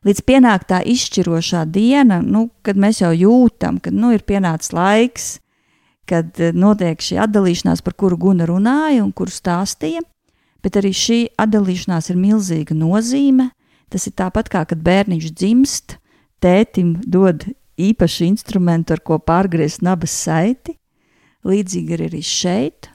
Līdz 0.05 0.21
pienāk 0.29 0.67
tā 0.69 0.83
izšķirošā 0.85 1.65
diena, 1.73 2.21
nu, 2.21 2.49
kad 2.67 2.77
mēs 2.77 3.01
jau 3.01 3.13
jūtam, 3.17 3.81
ka 3.81 3.93
nu, 3.95 4.13
ir 4.13 4.27
pienācis 4.27 4.75
laiks, 4.77 5.29
kad 6.09 6.37
eh, 6.43 6.53
notiek 6.53 7.01
šī 7.01 7.19
atdalīšanās, 7.25 7.81
par 7.85 7.97
kuru 7.97 8.19
Guna 8.21 8.49
runāja 8.49 9.01
un 9.05 9.15
kuru 9.17 9.33
stāstīja. 9.33 10.05
Bet 10.65 10.79
arī 10.81 10.95
šī 10.97 11.19
atdalīšanās 11.41 12.09
ir 12.11 12.17
milzīga 12.17 12.77
nozīme, 12.77 13.51
Tas 13.95 14.09
ir 14.09 14.17
tāpat 14.19 14.49
kā 14.51 14.65
kad 14.67 14.81
bērniņš 14.83 15.29
dzimst, 15.39 15.99
tētim 16.43 16.97
dod 17.07 17.45
īpašu 17.79 18.25
instrumentu, 18.27 18.97
ar 18.97 19.03
ko 19.07 19.21
pārgriezt 19.23 19.85
nabas 19.87 20.17
saiti. 20.25 20.75
Līdzīgi 21.47 21.95
ir 21.95 22.03
arī 22.09 22.23
šeit. 22.27 22.91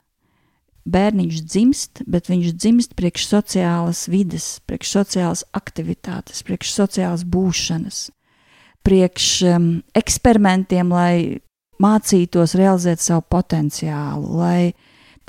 bērniņš 0.89 1.41
dzimst, 1.45 1.99
bet 2.09 2.31
viņš 2.31 2.53
dzimst 2.57 2.95
priekš 2.97 3.27
sociālas 3.29 4.07
vides, 4.09 4.45
priekš 4.65 4.93
sociālas 4.95 5.43
aktivitātes, 5.53 6.41
priekš 6.41 6.71
sociālas 6.73 7.23
būšanas, 7.23 8.09
priekš 8.81 9.27
um, 9.51 9.67
eksperimentiem, 9.93 10.89
lai 10.89 11.43
mācītos 11.77 12.57
realizēt 12.57 13.05
savu 13.05 13.21
potenciālu, 13.29 14.33
lai 14.39 14.73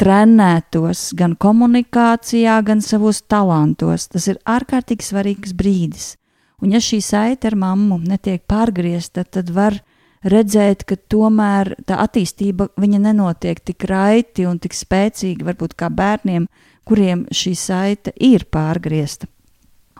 trenētos 0.00 1.10
gan 1.18 1.36
komunikācijā, 1.40 2.56
gan 2.64 2.80
savos 2.84 3.20
talantos. 3.28 4.08
Tas 4.08 4.30
ir 4.32 4.40
ārkārtīgi 4.48 5.06
svarīgs 5.06 5.54
brīdis. 5.56 6.14
Un 6.60 6.74
ja 6.74 6.80
šī 6.84 7.00
saite 7.04 7.48
ar 7.48 7.56
mammu 7.56 8.00
netiek 8.04 8.42
pārgriezta, 8.48 9.24
tad 9.24 9.52
var 9.56 9.78
redzēt, 10.24 10.84
ka 10.84 10.96
tomēr 11.08 11.74
tā 11.88 12.00
attīstība 12.04 12.68
nenotiek 12.76 13.60
tik 13.64 13.84
raiti 13.88 14.44
un 14.48 14.58
tik 14.60 14.76
spēcīgi, 14.76 15.44
varbūt 15.44 15.76
kā 15.76 15.88
bērniem, 15.88 16.48
kuriem 16.84 17.26
šī 17.32 17.54
saite 17.56 18.12
ir 18.16 18.44
pārgriezta. 18.52 19.28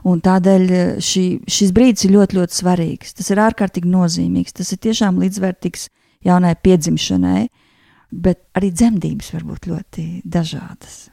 Un 0.07 0.21
tādēļ 0.21 0.63
eh, 0.73 0.93
šī, 1.01 1.25
šis 1.45 1.73
brīdis 1.75 2.07
ir 2.07 2.15
ļoti, 2.15 2.37
ļoti 2.39 2.57
svarīgs. 2.57 3.13
Tas 3.17 3.29
ir 3.29 3.41
ārkārtīgi 3.41 3.89
nozīmīgs. 3.89 4.55
Tas 4.57 4.71
ir 4.73 4.81
tiešām 4.81 5.19
līdzvērtīgs 5.21 5.89
jaunai 6.25 6.55
piedzimšanai, 6.57 7.43
bet 8.11 8.43
arī 8.57 8.71
dzemdības 8.75 9.33
var 9.35 9.47
būt 9.47 9.67
ļoti 9.71 10.05
dažādas. 10.27 11.09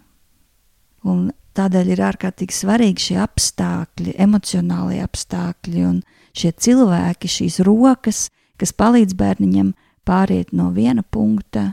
Un 1.07 1.31
tādēļ 1.59 1.93
ir 1.95 2.05
ārkārtīgi 2.09 2.55
svarīgi 2.55 3.11
šie 3.11 3.19
apstākļi, 3.23 4.17
emocionālie 4.19 5.01
apstākļi 5.05 5.85
un 5.87 6.01
šie 6.37 6.53
cilvēki, 6.53 7.31
šīs 7.31 7.61
rokas, 7.67 8.27
kas 8.59 8.75
palīdz 8.75 9.15
bērniņam 9.19 9.73
pāriet 10.09 10.53
no 10.57 10.71
viena 10.75 11.03
punkta 11.03 11.71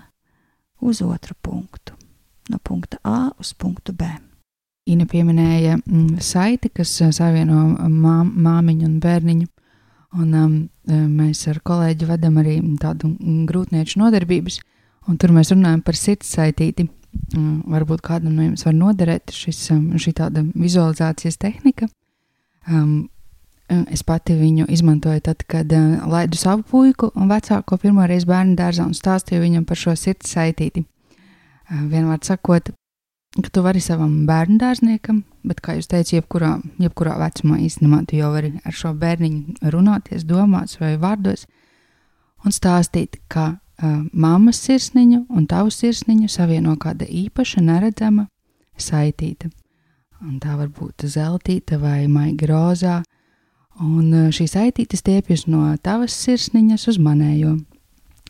uz 0.86 1.02
otru 1.02 1.36
punktu, 1.42 1.96
no 2.52 2.62
punkta 2.62 3.00
A 3.04 3.32
uz 3.40 3.54
punktu 3.58 3.94
B. 3.94 4.08
Ina 4.86 5.08
pieminēja 5.10 5.80
mm, 5.80 6.20
saiti, 6.22 6.70
kas 6.70 6.92
uh, 7.02 7.10
savieno 7.16 7.64
mā, 7.90 8.20
māmiņu 8.22 8.86
un 8.86 9.00
bērniņu. 9.02 9.48
Un, 10.16 10.28
um, 10.38 10.52
uh, 10.86 11.00
mēs 11.10 11.42
ar 11.50 11.58
kolēģi 11.66 12.06
vedam 12.06 12.38
arī 12.38 12.60
tādu 12.80 13.10
grūtnieču 13.50 13.98
nodarbības, 14.04 14.60
un 15.10 15.18
tur 15.22 15.34
mēs 15.36 15.54
runājam 15.54 15.82
par 15.86 15.98
sirds 16.00 16.32
saitīti. 16.36 16.88
Um, 17.38 17.64
varbūt 17.72 18.02
kādam 18.04 18.36
no 18.36 18.44
jums 18.44 18.66
var 18.68 18.74
noderēt 18.76 19.32
šis, 19.32 19.60
um, 19.72 19.86
šī 20.02 20.12
tāda 20.18 20.44
vizualizācijas 20.52 21.40
tehnika. 21.42 21.88
Um, 22.68 23.06
Es 23.66 24.04
pati 24.06 24.36
viņu 24.38 24.68
izmantoju 24.70 25.24
tad, 25.26 25.40
kad 25.50 25.72
uh, 25.74 26.04
laidu 26.06 26.38
savu 26.38 26.62
puiku 26.70 27.08
un 27.18 27.32
vecāko 27.32 27.80
pirmo 27.82 28.06
reizi 28.06 28.28
bērnu 28.30 28.54
dārzā 28.60 28.86
un 28.86 28.94
stāstīju 28.94 29.42
viņam 29.42 29.64
par 29.66 29.80
šo 29.82 29.96
sirds 29.98 30.30
saitīti. 30.36 30.84
Uh, 30.86 31.88
vienmēr 31.90 32.20
sakot, 32.22 32.70
ka 33.42 33.50
tu 33.50 33.64
vari 33.66 33.82
savam 33.82 34.28
bērnu 34.30 34.60
dārzniekam, 34.62 35.24
bet, 35.50 35.64
kā 35.66 35.80
jūs 35.80 35.90
teicat, 35.90 36.14
jebkurā, 36.14 36.52
jebkurā 36.78 37.18
vecumā 37.24 37.58
īstenībā 37.66 38.04
tu 38.06 38.20
jau 38.20 38.30
vari 38.36 38.54
ar 38.62 38.78
šo 38.78 38.94
bērniņu 39.02 39.74
runāties, 39.74 40.28
domāt 40.30 40.78
vai 40.80 40.94
vārdos 41.02 41.48
un 42.46 42.54
stāstīt, 42.54 43.18
ka 43.28 43.56
mammas 43.82 44.62
sirsniņu 44.64 45.26
un 45.30 45.48
tavu 45.48 45.74
sirsniņu 45.74 46.30
savieno 46.32 46.76
kāda 46.80 47.06
īpaša, 47.06 47.62
neredzama 47.62 48.28
saitīta. 48.78 49.50
Un 50.26 50.40
tā 50.40 50.56
var 50.58 50.72
būt 50.72 51.06
zeltīta 51.12 51.78
vai 51.80 52.08
maiga 52.08 52.48
rozā 52.50 53.02
Un 53.84 54.32
šīs 54.32 54.54
aitītes 54.56 55.02
stiepjas 55.04 55.50
no 55.52 55.68
tavas 55.84 56.16
sirsniņas 56.24 56.88
uz 56.94 57.00
manējo. 57.02 57.58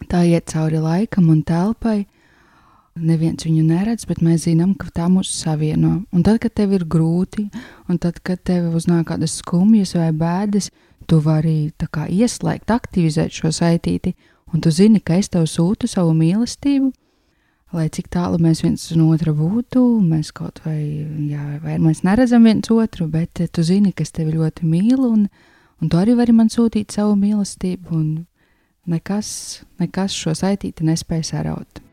Tā 0.09 0.23
iet 0.25 0.49
cauri 0.49 0.79
laikam 0.81 1.29
un 1.29 1.43
telpai. 1.45 2.07
Neviens 2.95 3.45
viņu 3.45 3.61
neredz, 3.67 4.07
bet 4.09 4.23
mēs 4.25 4.47
zinām, 4.47 4.73
ka 4.73 4.89
tā 4.89 5.05
mūs 5.11 5.29
savieno. 5.29 5.99
Un 6.15 6.23
tad, 6.25 6.39
kad 6.41 6.55
tev 6.55 6.73
ir 6.73 6.87
grūti, 6.89 7.45
un 7.91 7.99
tad, 8.01 8.21
kad 8.25 8.41
tev 8.41 8.71
uznāk 8.73 9.11
kādas 9.11 9.35
skumjas 9.41 9.93
vai 9.99 10.09
bēdas, 10.15 10.71
tu 11.05 11.19
vari 11.21 11.69
kā, 11.77 12.07
ieslēgt, 12.09 12.71
aktivizēt 12.71 13.35
šo 13.35 13.51
saitīti, 13.53 14.15
un 14.53 14.61
tu 14.61 14.71
zini, 14.71 15.01
ka 15.01 15.17
es 15.19 15.31
tev 15.33 15.47
sūtu 15.49 15.89
savu 15.89 16.13
mīlestību, 16.17 16.91
lai 17.75 17.87
cik 17.91 18.09
tālu 18.13 18.39
mēs 18.41 18.61
viens 18.63 18.83
no 18.95 19.09
otra 19.13 19.33
būtu, 19.35 19.81
mēs 20.05 20.31
kaut 20.35 20.61
vai, 20.65 20.79
jā, 21.29 21.45
vai 21.63 21.79
mēs 21.81 22.03
neredzam 22.07 22.45
viens 22.47 22.69
otru, 22.71 23.07
bet 23.11 23.41
tu 23.51 23.65
zini, 23.65 23.91
ka 23.91 24.05
es 24.05 24.13
tevi 24.15 24.35
ļoti 24.37 24.67
mīlu, 24.69 25.09
un, 25.11 25.25
un 25.81 25.91
tu 25.91 25.99
arī 25.99 26.15
vari 26.17 26.35
man 26.35 26.51
sūtīt 26.53 26.95
savu 26.95 27.17
mīlestību, 27.19 27.89
un 27.95 28.25
nekas, 28.91 29.63
nekas 29.81 30.15
šo 30.15 30.35
saitīti 30.37 30.85
nespēj 30.87 31.25
saraut. 31.31 31.84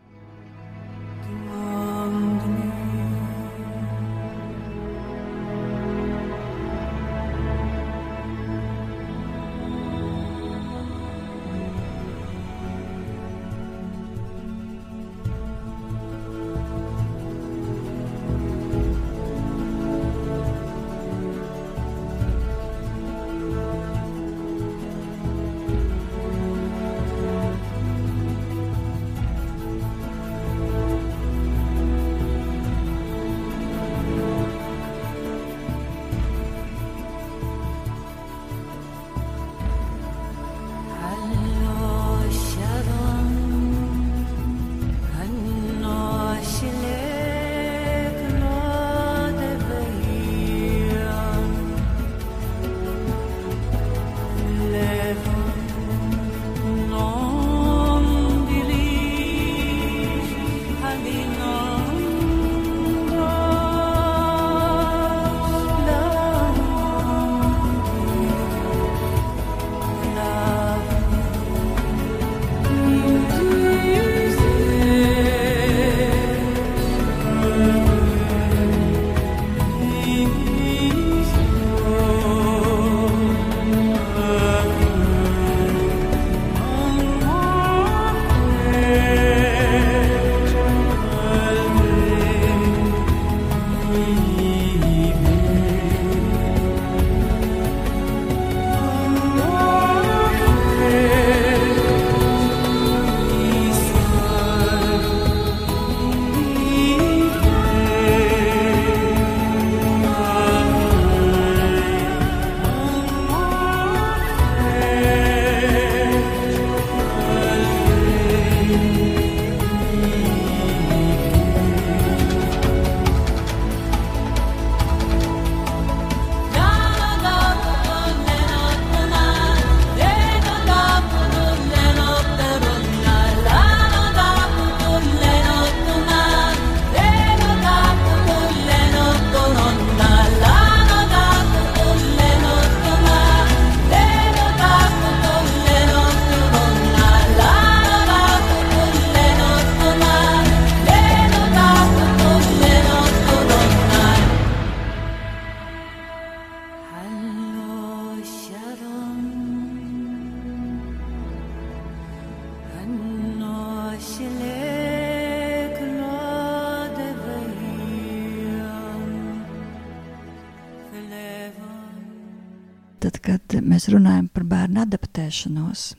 Tad, 173.03 173.19
kad 173.25 173.59
mēs 173.67 173.89
runājam 173.93 174.29
par 174.33 174.47
bērnu 174.49 174.83
adaptēšanos 174.85 175.93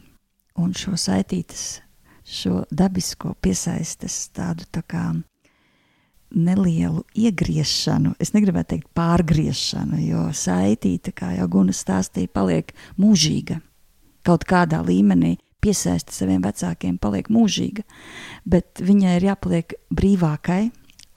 un 0.63 0.73
šo 0.77 0.95
saitītas, 0.99 1.81
šo 2.23 2.63
dabisko 2.71 3.33
piesaistes 3.43 4.29
tādu 4.35 4.67
tā 4.71 4.83
kā 4.87 5.03
nelielu 6.33 7.03
iegriešanu, 7.13 8.15
es 8.21 8.33
negribētu 8.33 8.73
teikt 8.73 8.89
pārgriešanu, 8.97 9.99
jo 10.01 10.25
saitīta, 10.33 11.13
kā 11.13 11.33
jau 11.37 11.47
Guna 11.57 11.75
stāstīja, 11.75 12.31
paliek 12.33 12.73
mūžīga. 12.97 13.59
Kaut 14.25 14.47
kādā 14.49 14.79
līmenī 14.85 15.35
piesaista 15.63 16.15
saviem 16.15 16.41
vecākiem, 16.43 16.97
paliek 16.97 17.29
mūžīga, 17.31 17.83
bet 18.49 18.81
viņai 18.83 19.17
ir 19.19 19.29
jāpaliek 19.29 19.75
brīvākai, 19.93 20.61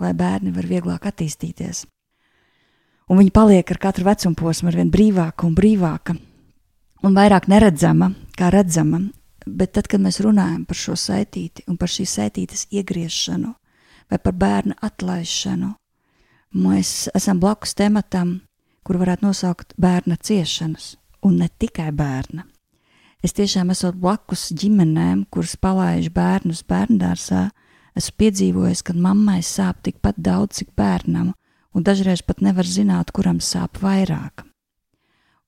lai 0.03 0.13
bērni 0.19 0.53
var 0.55 0.69
vieglāk 0.69 1.09
attīstīties. 1.09 1.87
Un 3.07 3.21
viņa 3.21 3.31
paliek 3.31 3.69
ar 3.71 3.79
katru 3.79 4.09
vecumu 4.09 4.35
posmu 4.35 4.73
ar 4.73 4.77
vien 4.81 4.89
brīvāka 4.91 5.47
un 5.47 5.53
brīvāka, 5.55 6.17
un 7.07 7.15
vairāk 7.15 7.47
neredzama, 7.47 8.11
kā 8.35 8.51
redzama. 8.51 9.05
Bet 9.47 9.77
tad, 9.77 9.87
kad 9.87 10.03
mēs 10.03 10.19
runājam 10.25 10.65
par 10.67 10.75
šo 10.75 10.97
saitīti 10.99 11.63
un 11.71 11.77
par 11.79 11.87
šīs 11.87 12.17
saitītes 12.19 12.65
iegriešanu, 12.75 13.53
vai 14.11 14.19
par 14.19 14.35
bērnu 14.35 14.75
atlaišanu. 14.83 15.69
Mēs 16.59 16.91
esam 17.15 17.39
blakus 17.39 17.77
tematam, 17.79 18.41
kur 18.83 18.99
varētu 18.99 19.23
nosaukt 19.23 19.77
bērna 19.79 20.19
ciešanas, 20.19 20.97
un 21.23 21.39
ne 21.39 21.47
tikai 21.47 21.93
bērna. 21.95 22.43
Es 23.23 23.39
tiešām 23.39 23.71
esmu 23.71 23.93
blakus 24.03 24.49
ģimenēm, 24.51 25.29
kuras 25.31 25.55
palaiž 25.63 26.11
bērnus 26.15 26.67
bērngārzā. 26.67 27.47
Esmu 27.97 28.19
piedzīvojis, 28.19 28.83
ka 28.83 28.99
mammai 28.99 29.41
sāp 29.47 29.79
tikpat 29.87 30.19
daudz, 30.19 30.59
cik 30.59 30.75
bērnam, 30.77 31.33
un 31.77 31.85
dažreiz 31.85 32.23
pat 32.25 32.41
nevar 32.41 32.65
zināt, 32.65 33.13
kuram 33.13 33.43
sāp 33.45 33.83
vairāk. 33.83 34.47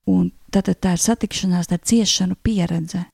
Un 0.09 0.29
tad 0.53 0.69
tā 0.69 0.93
ir 0.93 1.01
satikšanās, 1.01 1.69
tā 1.69 1.79
ir 1.79 1.87
ciešanu 1.91 2.37
pieredze. 2.45 3.07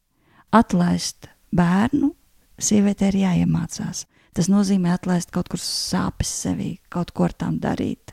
Atlaist 0.55 1.29
bērnu, 1.55 2.11
sievietē 2.59 3.11
ir 3.11 3.21
jāiemācās. 3.23 4.05
Tas 4.35 4.51
nozīmē 4.51 4.91
atlaist 4.91 5.31
kaut 5.31 5.47
kur 5.51 5.61
sāpes 5.63 6.31
sevī, 6.43 6.75
kaut 6.91 7.13
ko 7.15 7.29
ar 7.29 7.35
tām 7.39 7.59
darīt. 7.63 8.11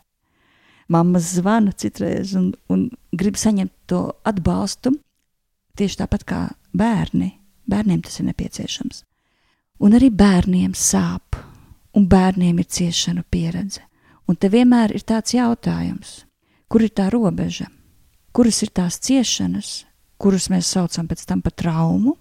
Mamma 0.92 1.18
zvana 1.22 1.72
citreiz 1.74 2.34
un, 2.38 2.52
un 2.70 2.88
grib 3.16 3.38
saņemt 3.38 3.72
to 3.90 4.04
atbalstu, 4.28 4.92
tieši 5.78 6.02
tāpat 6.02 6.26
kā 6.28 6.42
bērni. 6.78 7.32
Bērniem 7.70 8.02
tas 8.06 8.20
ir 8.20 8.28
nepieciešams. 8.30 9.02
Un 9.82 9.96
arī 9.98 10.10
bērniem 10.14 10.74
sāp, 10.78 11.38
un 11.96 12.06
bērniem 12.10 12.60
ir 12.62 12.68
ciešanu 12.70 13.24
pieredze. 13.30 13.82
Un 14.32 14.38
te 14.40 14.48
vienmēr 14.48 14.94
ir 14.96 15.02
tāds 15.04 15.34
jautājums, 15.36 16.22
kur 16.72 16.80
ir 16.80 16.92
tā 16.96 17.10
robeža, 17.12 17.66
kuras 18.32 18.62
ir 18.64 18.70
tās 18.72 18.96
ciešanas, 19.04 19.82
kuras 20.16 20.46
mēs 20.48 20.70
saucam 20.72 21.04
pēc 21.10 21.26
tam 21.28 21.42
par 21.44 21.52
traumu, 21.52 22.14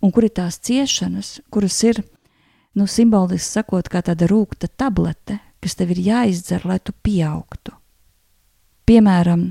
un 0.00 0.14
kur 0.14 0.24
ir 0.24 0.32
tās 0.32 0.56
ciešanas, 0.64 1.42
kuras 1.52 1.76
ir 1.84 2.00
nu, 2.72 2.86
simboliski 2.88 3.58
sakot, 3.58 3.90
kā 3.92 4.00
tāda 4.06 4.30
rūkta 4.30 4.70
tablete, 4.80 5.36
kas 5.60 5.76
tev 5.76 5.92
ir 5.92 6.00
jāizdzer, 6.06 6.64
lai 6.64 6.78
tu 6.80 6.94
pieaugtu. 7.04 7.76
Piemēram, 8.88 9.44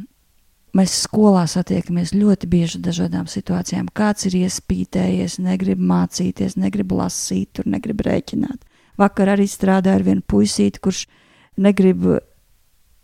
mēs 0.74 0.98
skolā 1.04 1.46
satiekamies 1.46 2.16
ļoti 2.18 2.50
bieži 2.50 2.82
dažādām 2.82 3.30
situācijām. 3.30 3.92
Kāds 3.94 4.26
ir 4.26 4.40
iespītējies, 4.42 5.38
negrib 5.46 5.86
mācīties, 5.94 6.58
negrib 6.58 6.98
lasīt, 6.98 7.52
tur 7.60 7.70
negrib 7.70 8.02
rēķināt. 8.10 8.66
Vakar 8.98 9.36
arī 9.36 9.46
strādāja 9.46 10.02
ar 10.02 10.10
vienu 10.10 10.26
puisīti, 10.26 10.82
kurš 10.82 11.06
negrib 11.58 12.06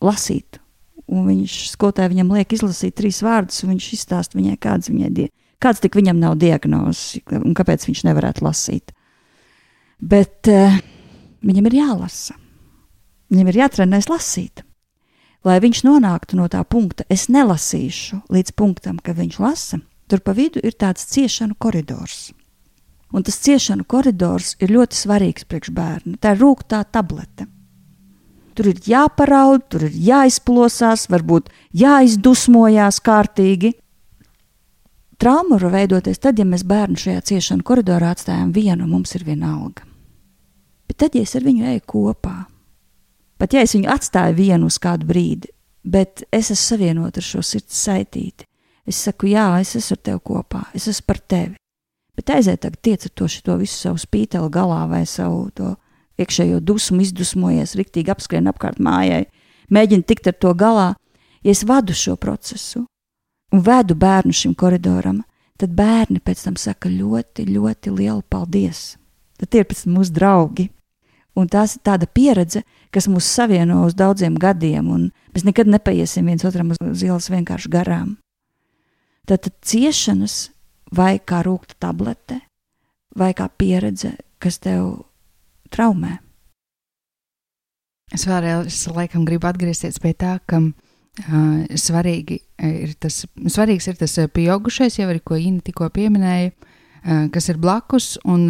lasīt. 0.04 0.60
Un 1.12 1.28
viņš 1.28 1.56
skolotāji 1.74 2.14
viņam 2.14 2.34
liek 2.38 2.54
izlasīt 2.56 2.96
trīs 2.98 3.22
vārdus, 3.26 3.64
un 3.64 3.74
viņš 3.74 3.88
izstāsta 3.98 4.40
viņai, 4.40 4.58
kāds, 4.62 4.90
viņai, 4.92 5.28
kāds 5.62 5.84
tik 5.84 5.98
viņam 6.00 6.22
nav 6.22 6.38
diagnozes 6.40 7.20
un 7.40 7.56
kāpēc 7.58 7.88
viņš 7.90 8.06
nevarētu 8.08 8.46
lasīt. 8.46 8.94
Bet 10.04 10.50
uh, 10.52 10.78
viņam 11.44 11.68
ir 11.70 11.80
jālasa. 11.82 12.38
Viņam 13.34 13.50
ir 13.50 13.60
jātrenēs 13.64 14.10
lasīt. 14.12 14.64
Lai 15.44 15.58
viņš 15.60 15.82
nonāktu 15.84 16.38
no 16.40 16.48
tā 16.48 16.62
punkta, 16.64 17.04
es 17.12 17.28
nelasīšu 17.28 18.22
līdz 18.32 18.54
punktam, 18.56 19.00
kad 19.04 19.18
viņš 19.20 19.40
lasa, 19.44 19.82
tur 20.08 20.24
pa 20.24 20.36
vidu 20.38 20.62
ir 20.64 20.78
tāds 20.80 21.04
ciešanu 21.12 21.58
koridors. 21.60 22.32
Un 23.14 23.26
tas 23.28 23.42
ciešanu 23.44 23.84
koridors 23.86 24.54
ir 24.64 24.72
ļoti 24.74 24.98
svarīgs 24.98 25.46
priekš 25.46 25.74
bērnu. 25.76 26.16
Tā 26.18 26.32
ir 26.34 26.42
rūktā 26.42 26.80
tablete. 26.90 27.50
Tur 28.54 28.70
ir 28.70 28.82
jāparaud, 28.86 29.64
tur 29.72 29.88
ir 29.88 29.96
jāizplosās, 29.98 31.08
varbūt 31.10 31.50
jāizdusmojās 31.74 33.00
kārtīgi. 33.02 33.74
Trauma 35.18 35.58
var 35.58 35.74
veidoties 35.74 36.22
tad, 36.22 36.38
ja 36.38 36.46
mēs 36.46 36.66
bērnu 36.68 37.00
šajā 37.00 37.24
ciešanu 37.30 37.66
koridorā 37.66 38.12
atstājam 38.14 38.52
vienu, 38.54 38.86
mums 38.90 39.16
ir 39.18 39.26
viena 39.26 39.56
alga. 39.56 39.88
Bet 40.90 41.00
tad, 41.02 41.16
ja 41.18 41.24
es 41.26 41.34
ar 41.38 41.46
viņu 41.48 41.66
eju 41.72 41.84
kopā, 41.90 42.36
pat 43.42 43.56
ja 43.56 43.64
es 43.66 43.74
viņu 43.74 43.90
atstāju 43.90 44.38
vienu 44.38 44.70
uz 44.70 44.78
kādu 44.84 45.08
brīdi, 45.10 45.50
bet 45.84 46.26
es 46.30 46.52
esmu 46.52 46.62
savienota 46.62 47.24
ar 47.24 47.26
šo 47.26 47.42
sirds 47.42 47.80
saitīti, 47.88 48.46
es 48.86 49.00
saku, 49.08 49.32
jā, 49.32 49.48
es 49.64 49.74
esmu 49.80 49.98
ar 49.98 50.04
tevi 50.10 50.24
kopā, 50.30 50.66
es 50.78 50.90
esmu 50.92 51.08
par 51.10 51.22
tevi. 51.34 51.56
Bet 52.14 52.30
aiziet, 52.30 52.68
tiec 52.86 53.08
ar 53.08 53.14
to, 53.18 53.26
to 53.26 53.56
visu 53.58 53.80
savu 53.88 53.98
spīteli 53.98 54.52
galā 54.54 54.84
vai 54.92 55.02
savu 55.10 55.48
to 55.56 55.74
iekšējo 56.22 56.60
dusmu, 56.62 57.02
izdusmojies, 57.04 57.76
riktīgi 57.80 58.14
apskrien 58.14 58.50
apkārt 58.52 58.82
mājai, 58.84 59.26
mēģina 59.74 60.08
tikt 60.08 60.30
ar 60.30 60.38
to 60.40 60.54
galā. 60.58 60.90
Ja 61.44 61.52
es 61.52 61.64
vadu 61.68 61.96
šo 61.98 62.16
procesu 62.16 62.86
un 63.54 63.62
vedu 63.62 63.96
bērnu 64.00 64.34
šim 64.34 64.56
koridoram, 64.58 65.22
tad 65.60 65.76
bērni 65.78 66.22
pēc 66.24 66.48
tam 66.48 66.56
saka 66.58 66.90
ļoti, 66.90 67.46
ļoti 67.50 67.94
lielu 67.94 68.24
paldies. 68.30 68.96
Tad 69.38 69.52
tie 69.52 69.62
ir 69.64 69.70
pēc 69.70 69.86
tam 69.86 70.00
mūsu 70.00 70.16
draugi. 70.16 70.70
Un 71.34 71.48
tās 71.50 71.76
ir 71.76 71.82
tāda 71.82 72.06
pieredze, 72.06 72.62
kas 72.94 73.08
mūs 73.10 73.26
savieno 73.26 73.80
uz 73.88 73.96
daudziem 73.98 74.36
gadiem, 74.38 74.90
un 74.94 75.08
mēs 75.34 75.46
nekad 75.48 75.70
nepaiesim 75.70 76.28
viens 76.30 76.46
otram 76.46 76.74
uz 76.76 77.02
ielas 77.02 77.32
vienkārši 77.34 77.72
garām. 77.74 78.12
Tad 79.26 79.50
ciešanas, 79.66 80.52
vai 80.94 81.18
kā 81.18 81.42
rūkta 81.46 81.80
tablete, 81.82 82.38
vai 83.18 83.32
kā 83.34 83.48
pieredze, 83.50 84.14
kas 84.38 84.60
tev 84.62 85.08
traumē. 85.74 86.18
Es 88.14 88.28
vēlreiz 88.30 88.84
laikam 88.94 89.26
gribu 89.26 89.50
atgriezties 89.50 89.98
pie 90.02 90.14
tā, 90.14 90.38
ka 90.46 90.60
uh, 90.62 91.64
svarīgi 91.80 92.40
ir 92.62 92.94
tas, 93.02 93.24
svarīgs 93.50 93.90
ir 93.90 93.98
tas 93.98 94.14
pieaugušais, 94.36 95.00
jau 95.00 95.10
arī 95.10 95.24
ko 95.26 95.40
Inna 95.40 95.66
tikko 95.66 95.90
pieminēja, 95.96 96.52
uh, 96.54 97.26
kas 97.34 97.50
ir 97.50 97.58
blakus 97.58 98.18
un 98.24 98.46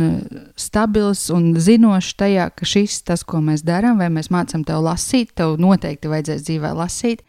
stabils 0.60 1.30
un 1.34 1.54
zinošs 1.56 2.18
tajā, 2.20 2.50
ka 2.54 2.68
šis 2.68 3.00
tas, 3.08 3.24
ko 3.24 3.42
mēs 3.42 3.64
darām, 3.66 3.98
vai 4.02 4.12
mēs 4.14 4.30
mācām 4.34 4.66
tev 4.68 4.84
lasīt, 4.86 5.34
tev 5.38 5.56
noteikti 5.62 6.12
vajadzēs 6.12 6.44
dzīvē 6.50 6.74
lasīt, 6.78 7.24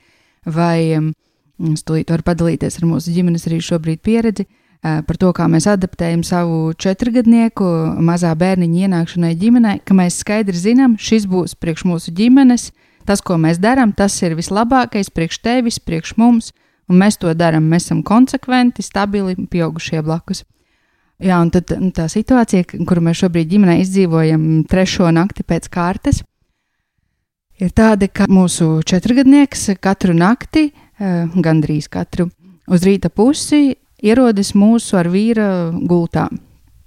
vai 0.45 0.99
es 1.71 1.87
tūlīt 1.87 2.11
varu 2.11 2.27
padalīties 2.27 2.81
ar 2.81 2.89
mūsu 2.91 3.15
ģimenes 3.15 3.47
arī 3.49 3.61
šobrīd 3.63 4.03
pieredzi 4.05 4.45
eh, 4.45 4.64
par 4.85 5.17
to, 5.17 5.31
kā 5.33 5.47
mēs 5.49 5.65
adaptējam 5.71 6.21
savu 6.27 6.75
četrgadnieku 6.77 7.65
mazā 8.05 8.35
bērniņa 8.37 8.83
ienākšanai 8.85 9.33
ģimenē, 9.41 9.79
ka 9.89 9.97
mēs 9.97 10.19
skaidri 10.21 10.59
zinām, 10.61 10.99
šis 11.01 11.25
būs 11.31 11.57
priekš 11.57 11.87
mūsu 11.89 12.13
ģimenes, 12.13 12.69
tas, 13.09 13.23
ko 13.25 13.39
mēs 13.41 13.61
darām, 13.63 13.95
tas 13.97 14.17
ir 14.21 14.37
vislabākais 14.37 15.09
priekš 15.09 15.41
tevis, 15.41 15.81
priekš 15.81 16.17
mums, 16.21 16.51
un 16.89 17.01
mēs 17.01 17.17
to 17.21 17.33
darām. 17.33 17.65
Mēs 17.71 17.89
esam 17.89 18.03
konsekventi, 18.05 18.85
stabili, 18.85 19.39
pieaugušie 19.49 20.03
blakus. 20.05 20.45
Jā, 21.23 21.39
un 21.41 21.49
tad, 21.55 21.71
nu, 21.81 21.89
tā 21.95 22.05
situācija, 22.11 22.67
kuru 22.85 23.05
mēs 23.07 23.23
šobrīd 23.23 23.49
ģimenē 23.55 23.79
izdzīvojam, 23.85 24.45
trešo 24.69 25.09
nakti 25.15 25.47
pēc 25.47 25.71
kārtas, 25.73 26.21
ir 27.63 27.71
tāda, 27.73 28.11
ka 28.11 28.27
mūsu 28.29 28.83
četrgadnieks 28.85 29.71
katru 29.81 30.13
nakti, 30.13 30.67
eh, 30.75 31.25
gandrīz 31.33 31.89
katru 31.89 32.29
uz 32.69 32.85
rīta 32.85 33.09
pusi, 33.09 33.77
ierodas 34.05 34.53
mūsu 34.59 34.99
ar 35.01 35.09
vīra 35.13 35.49
gultā. 35.75 36.29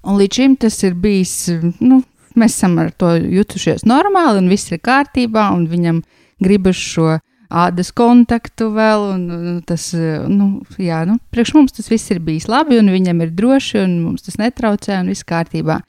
Un 0.08 0.20
līdz 0.20 0.40
šim 0.40 0.56
tas 0.62 0.78
ir 0.88 0.96
bijis, 0.96 1.50
nu, 1.84 2.02
mēs 2.38 2.56
esam 2.56 2.78
ar 2.82 2.94
to 2.96 3.16
jutušies 3.18 3.88
normāli, 3.90 4.44
un 4.44 4.52
viss 4.52 4.72
ir 4.72 4.82
kārtībā, 4.84 5.50
un 5.56 5.66
viņam 5.72 6.04
gribas 6.44 6.80
šo 6.80 7.18
ādas 7.48 7.92
kontaktu 7.96 8.70
vēl. 8.76 9.06
Un, 9.16 9.28
tas, 9.68 9.90
nu, 10.30 10.50
jā, 10.80 11.04
nu, 11.10 11.18
priekš 11.34 11.54
mums 11.58 11.76
tas 11.76 11.92
viss 11.92 12.14
ir 12.14 12.22
bijis 12.24 12.48
labi, 12.52 12.80
un 12.80 12.92
viņam 12.94 13.24
ir 13.26 13.36
droši, 13.36 13.84
un 13.84 14.00
mums 14.06 14.28
tas 14.28 14.40
netraucē, 14.42 15.02
un 15.02 15.14
viss 15.14 15.28
kārtībā. 15.28 15.82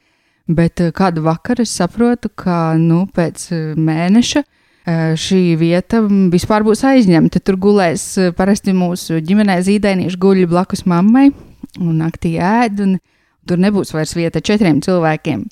Bet 0.48 0.80
eh, 0.80 0.92
kādu 0.96 1.26
vakaru 1.26 1.66
es 1.66 1.74
saprotu, 1.76 2.30
ka 2.32 2.72
nu, 2.80 3.04
pēc 3.14 3.50
eh, 3.52 3.64
mēneša 3.76 4.42
šī 5.18 5.42
vieta 5.60 6.00
vispār 6.32 6.64
būs 6.66 6.84
aizņemta. 6.88 7.42
Tur 7.44 7.58
gulēs 7.60 8.04
parasti 8.38 8.74
mūsu 8.76 9.20
ģimenē 9.24 9.58
zīdainieši 9.66 10.20
guļ 10.20 10.46
blakus 10.50 10.86
mammai 10.88 11.28
un 11.82 12.00
naktī 12.00 12.36
ēd, 12.40 12.82
un 12.84 12.98
tur 13.48 13.60
nebūs 13.60 13.92
vairs 13.94 14.16
vieta 14.16 14.42
četriem 14.44 14.80
cilvēkiem. 14.84 15.44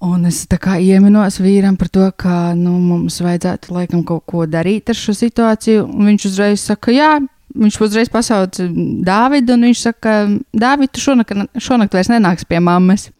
Un 0.00 0.24
es 0.24 0.46
tā 0.48 0.56
kā 0.56 0.78
ieminos 0.80 1.36
vīram 1.44 1.76
par 1.76 1.90
to, 1.92 2.06
ka 2.16 2.54
nu, 2.56 2.78
mums 2.80 3.18
vajadzētu 3.20 3.74
laikam 3.76 4.04
kaut 4.08 4.24
ko 4.30 4.46
darīt 4.48 4.88
ar 4.88 4.96
šo 4.96 5.12
situāciju. 5.16 5.84
Un 5.84 6.08
viņš 6.08 6.24
uzreiz 6.30 6.64
saka, 6.64 6.94
jā, 6.94 7.10
viņš 7.52 7.76
uzreiz 7.84 8.08
pasauca 8.12 8.64
Dāvidu, 9.04 9.58
un 9.58 9.68
viņš 9.68 9.82
saka, 9.84 10.14
Dāvid, 10.56 10.94
tu 10.94 11.04
šonakt, 11.04 11.36
šonakt 11.60 11.96
vairs 11.96 12.08
nenāks 12.12 12.48
pie 12.48 12.62
mammas. 12.64 13.10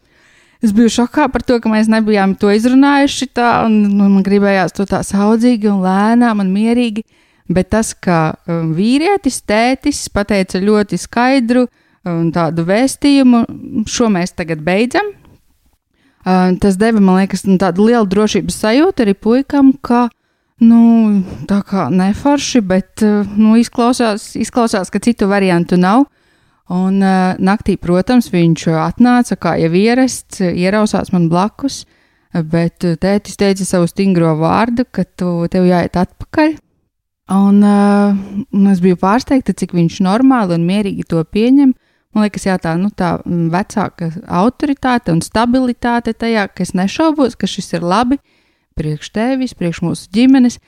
Es 0.61 0.75
biju 0.77 0.90
šokā 0.92 1.31
par 1.33 1.44
to, 1.46 1.57
ka 1.62 1.70
mēs 1.73 1.88
nebijām 1.88 2.35
to 2.40 2.51
izrunājuši 2.53 3.31
tā, 3.37 3.51
un, 3.64 3.79
un 3.94 4.16
man 4.16 4.25
gribējās 4.27 4.77
to 4.77 4.85
tā 4.88 5.01
saudzīgi 5.07 5.70
un 5.73 5.81
lēnām 5.85 6.42
un 6.44 6.53
mierīgi. 6.53 7.07
Bet 7.51 7.73
tas, 7.73 7.94
ka 7.96 8.37
um, 8.46 8.75
vīrietis, 8.77 9.40
tētis 9.42 10.05
pateica 10.14 10.61
ļoti 10.62 11.01
skaidru 11.01 11.64
um, 11.66 12.29
tādu 12.35 12.66
vēstījumu, 12.68 13.42
šo 13.90 14.11
mēs 14.12 14.37
tagad 14.38 14.62
beidzam. 14.62 15.11
Uh, 16.20 16.53
tas 16.61 16.77
deva, 16.79 17.01
man 17.01 17.23
liekas, 17.23 17.46
nu, 17.49 17.57
tādu 17.59 17.88
lielu 17.88 18.07
drošības 18.07 18.61
sajūtu 18.61 19.07
arī 19.07 19.16
puikam, 19.16 19.73
ka 19.81 20.11
Nu, 20.61 21.23
tā 21.49 21.62
kā 21.64 21.87
neforši, 21.88 22.61
bet 22.61 23.01
eh, 23.05 23.29
nu, 23.40 23.55
izklausās, 23.57 24.35
izklausās, 24.37 24.92
ka 24.92 25.01
citu 25.01 25.31
variantu 25.31 25.79
nav. 25.81 26.05
Un 26.70 27.00
uh, 27.02 27.35
naktī, 27.42 27.74
protams, 27.80 28.30
viņš 28.30 28.68
atnāca, 28.78 29.37
kā 29.40 29.56
jau 29.59 29.70
ierasts, 29.74 30.38
ierausās 30.38 31.11
man 31.11 31.26
blakus, 31.33 31.83
bet 32.30 32.87
tētis 33.02 33.38
teica 33.40 33.66
savu 33.66 33.88
stingro 33.90 34.37
vārdu, 34.38 34.87
ka 34.87 35.02
tu 35.18 35.48
tev 35.50 35.66
jāiet 35.66 35.98
atpakaļ. 35.98 36.54
Un, 37.35 37.62
uh, 37.62 38.14
un 38.54 38.70
es 38.70 38.83
biju 38.83 38.98
pārsteigta, 39.02 39.54
cik 39.54 39.74
viņš 39.74 40.00
normāli 40.06 40.54
un 40.54 40.66
mierīgi 40.66 41.06
to 41.11 41.22
pieņem. 41.26 41.74
Man 42.14 42.26
liekas, 42.26 42.46
jā, 42.46 42.56
tā, 42.59 42.74
nu, 42.78 42.90
tā 42.94 43.16
vecāka 43.26 44.11
autoritāte 44.26 45.14
un 45.14 45.22
stabilitāte 45.22 46.14
tajā, 46.14 46.48
ka 46.50 46.64
es 46.66 46.74
nešaubos, 46.74 47.37
ka 47.38 47.50
šis 47.50 47.74
ir 47.78 47.87
labi, 47.87 48.18
uh, 48.18 48.37
priekš 48.80 49.12
tevis, 49.14 49.56
priekš 49.56 49.83
mūsu 49.85 50.09
ģimenes, 50.14 50.59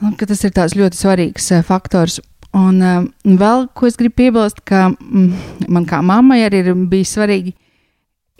un 0.00 0.16
tas 0.16 0.44
ir 0.46 0.54
tāds 0.56 0.76
ļoti 0.78 0.96
svarīgs 0.96 1.50
uh, 1.52 1.64
faktors. 1.66 2.20
Un 2.56 2.80
uh, 2.82 3.04
vēl, 3.22 3.68
ko 3.78 3.86
es 3.86 3.98
gribu 3.98 4.16
piebilst, 4.24 4.64
ka 4.66 4.88
mm, 4.90 5.66
man 5.70 5.84
kā 5.86 6.00
mammai 6.02 6.40
arī 6.48 6.64
ir 6.64 6.78
bijis 6.90 7.14
svarīgi 7.14 7.54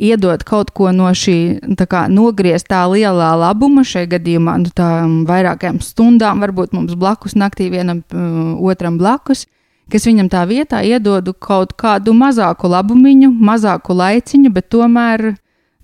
iedot 0.01 0.43
kaut 0.49 0.73
ko 0.75 0.91
no 0.97 1.11
šī 1.15 1.61
kā, 1.79 2.07
nogrieztā 2.11 2.81
lielā 2.91 3.31
labuma, 3.39 3.85
šajā 3.87 4.09
gadījumā 4.17 4.57
nu, 4.65 4.73
tām 4.75 5.21
vairākām 5.29 5.79
stundām, 5.85 6.41
varbūt 6.43 6.75
mums 6.75 6.97
blakus 6.99 7.37
naktī 7.39 7.69
vienam 7.71 8.03
uh, 8.03 8.57
otram 8.73 8.99
blakus, 8.99 9.45
kas 9.93 10.09
viņam 10.09 10.31
tā 10.33 10.43
vietā 10.49 10.83
iedodu 10.87 11.35
kaut 11.35 11.77
kādu 11.79 12.15
mazāku 12.17 12.71
labumiņu, 12.73 13.31
mazāku 13.31 13.95
laiciņu, 13.95 14.51
bet 14.57 14.71
tomēr, 14.75 15.27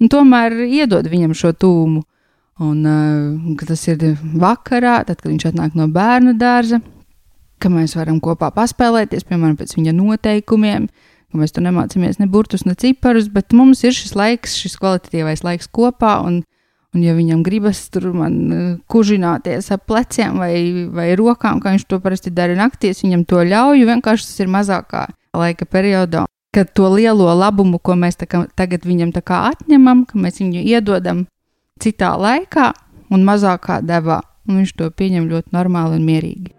nu, 0.00 0.10
tomēr 0.10 0.64
iedod 0.66 1.06
viņam 1.12 1.36
šo 1.36 1.54
tūmu. 1.54 2.02
Un 2.66 2.76
uh, 2.88 3.56
tas 3.68 3.86
ir 3.92 4.02
vakarā, 4.34 5.02
tad, 5.04 5.20
kad 5.20 5.30
viņš 5.30 5.50
atnāk 5.52 5.78
no 5.78 5.86
bērnu 5.92 6.34
dārza, 6.40 6.80
ka 7.62 7.70
mēs 7.72 7.96
varam 7.96 8.18
kopā 8.22 8.50
paspēlēties, 8.54 9.26
piemēram, 9.28 9.56
pēc 9.58 9.76
viņa 9.76 9.94
noteikumiem, 9.96 10.88
ka 11.30 11.40
mēs 11.40 11.54
tur 11.56 11.64
nemācāmies 11.66 12.20
ne 12.20 12.28
burtus, 12.30 12.66
ne 12.68 12.76
ciparus, 12.78 13.30
bet 13.32 13.56
mums 13.56 13.82
ir 13.84 13.96
šis 13.96 14.14
laiks, 14.18 14.56
šis 14.60 14.76
kvalitatīvais 14.80 15.44
laiks 15.46 15.70
kopā. 15.72 16.18
Un, 16.26 16.42
un 16.96 17.04
ja 17.04 17.16
viņam 17.16 17.42
gribas 17.46 17.82
tur 17.92 18.10
man 18.16 18.38
kužināties 18.92 19.70
ap 19.74 19.86
pleciem 19.90 20.40
vai, 20.40 20.54
vai 20.92 21.10
rokām, 21.18 21.60
kā 21.60 21.74
viņš 21.74 21.86
to 21.90 22.00
parasti 22.04 22.32
dara 22.34 22.56
naktīs, 22.58 23.04
viņam 23.04 23.26
to 23.28 23.44
ļauju. 23.44 23.90
Vienkārši 23.90 24.30
tas 24.30 24.44
ir 24.44 24.52
mazākā 24.52 25.06
laika 25.36 25.68
periodā. 25.68 26.26
Kad 26.56 26.72
to 26.72 26.88
lielo 26.88 27.28
labumu, 27.36 27.76
ko 27.84 27.98
mēs 28.00 28.16
kā, 28.24 28.46
tagad 28.56 28.86
viņam 28.88 29.12
atņemam, 29.12 30.06
ka 30.08 30.16
mēs 30.16 30.40
viņu 30.40 30.62
iedodam 30.64 31.26
citā 31.82 32.14
laikā 32.16 32.72
un 33.12 33.26
mazākā 33.26 33.82
devā, 33.84 34.22
un 34.48 34.62
viņš 34.62 34.76
to 34.78 34.88
pieņem 34.90 35.28
ļoti 35.28 35.52
normāli 35.52 36.00
un 36.00 36.06
mierīgi. 36.08 36.55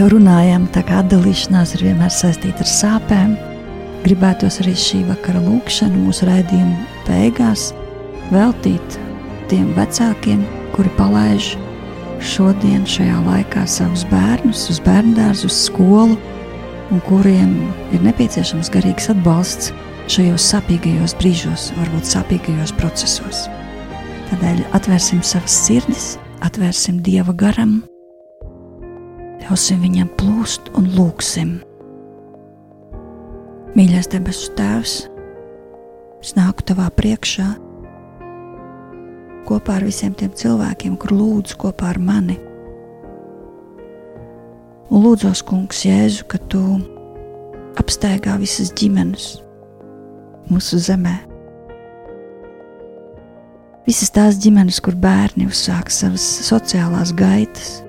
Jau 0.00 0.08
runājām, 0.14 0.64
tā 0.72 0.80
kā 0.86 1.02
atdalīšanās 1.02 1.74
ir 1.76 1.82
vienmēr 1.90 2.12
saistīta 2.14 2.64
ar 2.64 2.68
sāpēm, 2.70 3.34
gribētos 4.04 4.60
arī 4.62 4.72
šī 4.78 5.02
vakara 5.10 5.42
lūkšanu 5.44 6.06
mūsu 6.06 6.28
raidījuma 6.28 6.86
beigās 7.04 7.66
veltīt 8.30 8.96
tiem 9.50 9.74
vecākiem, 9.76 10.40
kuri 10.72 10.92
palaiž 10.96 11.50
šodien, 12.24 12.86
šajā 12.88 13.18
laikā 13.26 13.66
savus 13.68 14.06
bērnus 14.08 14.68
uz 14.72 14.80
bērnu 14.86 15.12
dārzu, 15.18 15.50
uz 15.50 15.60
skolu, 15.66 16.16
un 16.90 17.04
kuriem 17.10 17.52
ir 17.92 18.00
nepieciešams 18.06 18.72
garīgs 18.72 19.10
atbalsts 19.12 19.74
šajos 20.10 20.48
sāpīgajos 20.54 21.18
brīžos, 21.20 21.70
varbūt 21.76 22.08
sāpīgajos 22.14 22.72
procesos. 22.80 23.44
Tādēļ 24.30 24.64
atvērsim 24.78 25.20
savas 25.26 25.60
sirdis, 25.66 26.12
atvērsim 26.46 27.02
Dieva 27.04 27.36
garam, 27.36 27.82
ļausim 29.50 29.80
viņam 29.82 30.10
plūst 30.14 30.68
un 30.78 30.84
lūksim. 30.94 31.48
Mīļais 33.74 34.06
debesu 34.12 34.52
Tēvs, 34.54 34.92
es 36.22 36.30
nāku 36.36 36.62
tavā 36.68 36.86
priekšā 36.94 37.48
kopā 39.48 39.80
ar 39.80 39.88
visiem 39.88 40.14
tiem 40.14 40.30
cilvēkiem, 40.38 40.94
kur 41.02 41.16
lūdzu 41.16 41.58
kopā 41.64 41.90
ar 41.90 41.98
mani. 41.98 42.38
Un 44.86 45.02
lūdzos, 45.02 45.42
Kungs, 45.42 45.82
Jēzu, 45.82 46.30
ka 46.30 46.38
tu 46.46 46.62
apsteigā 47.82 48.38
visas 48.38 48.70
ģimenes 48.78 49.32
mūsu 50.46 50.78
zemē. 50.78 51.18
Visas 53.90 54.14
tās 54.14 54.38
ģimenes, 54.38 54.78
kur 54.78 54.94
bērni 54.94 55.50
uzsāk 55.50 55.90
savas 55.90 56.22
sociālās 56.46 57.10
gaitas, 57.18 57.80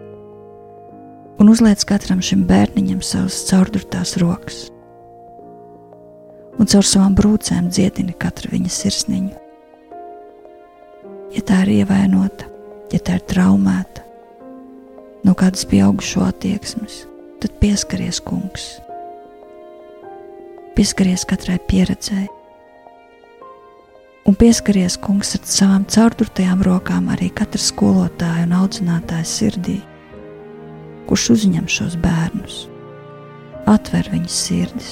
un 1.42 1.50
uzliec 1.50 1.82
katram 1.90 2.22
šim 2.22 2.46
bērniņam 2.50 3.02
savas 3.02 3.40
caurdurtās 3.50 4.14
rokas 4.22 4.68
un 6.62 6.70
caur 6.70 6.86
savām 6.86 7.16
brūcēm 7.18 7.72
dziedini 7.74 8.14
katru 8.22 8.52
viņa 8.54 8.70
sirsniņu. 8.70 9.32
Ja 11.34 11.42
tā 11.48 11.62
ir 11.66 11.72
ievainota, 11.80 12.46
ja 12.94 13.00
tā 13.02 13.18
ir 13.18 13.24
traumēta, 13.32 14.04
no 15.26 15.34
kādas 15.38 15.66
pieaugušo 15.72 16.26
attieksmes, 16.28 17.06
tad 17.42 17.56
pieskaries 17.64 18.20
kungs. 18.22 18.68
Pieskaries 20.76 21.24
katrai 21.28 21.58
pieredzēji, 21.72 22.30
un 24.30 24.38
pieskaries 24.38 25.00
kungs 25.02 25.34
ar 25.40 25.48
savām 25.48 25.88
caurdurtajām 25.90 26.62
rokām 26.68 27.10
arī 27.16 27.32
katra 27.34 27.64
skolotāja 27.64 28.46
un 28.46 28.60
audzinātāja 28.60 29.28
sirdī, 29.28 29.80
kurš 31.12 31.26
uzņem 31.34 31.66
šos 31.68 31.98
bērnus, 32.00 32.58
atver 33.68 34.08
viņas 34.14 34.36
sirdis 34.48 34.92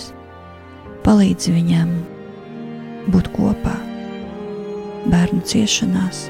palīdz 1.06 1.48
viņam 1.54 1.94
būt 3.14 3.30
kopā 3.38 3.78
bērnu 5.08 5.40
ciešanās 5.48 6.26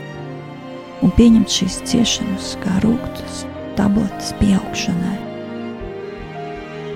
un 1.01 1.15
pieņemt 1.17 1.49
šīs 1.55 1.79
ciešanas 1.89 2.51
kā 2.61 2.77
rūktas 2.85 3.41
tabletes 3.79 4.29
pieaugšanai. 4.37 5.17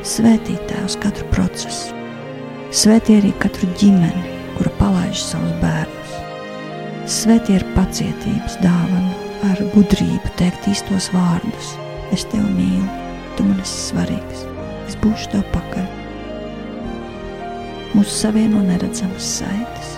Svētī 0.06 0.60
Tēvs 0.70 1.00
katru 1.02 1.26
procesu, 1.34 1.98
svētī 2.70 3.18
arī 3.24 3.32
katru 3.42 3.74
ģimeni, 3.82 4.38
kura 4.60 4.74
palaiž 4.78 5.24
savus 5.32 5.56
bērnus. 5.64 6.18
Svētī 7.10 7.58
ar 7.58 7.66
pacietības 7.74 8.62
dāvanu, 8.62 9.16
ar 9.50 9.66
gudrību 9.74 10.38
teikt 10.38 10.70
īstos 10.76 11.10
vārdus. 11.16 11.80
Es 12.14 12.28
tevi 12.30 12.46
mīlu, 12.54 12.88
tu 13.34 13.44
man 13.48 13.58
esi 13.64 13.88
svarīgs, 13.88 14.44
es 14.86 14.94
būšu 15.02 15.32
tev 15.32 15.42
pakaļ. 15.50 15.86
Mūsu 17.96 18.12
savieno 18.14 18.60
neredzamas 18.62 19.30
saites, 19.40 19.96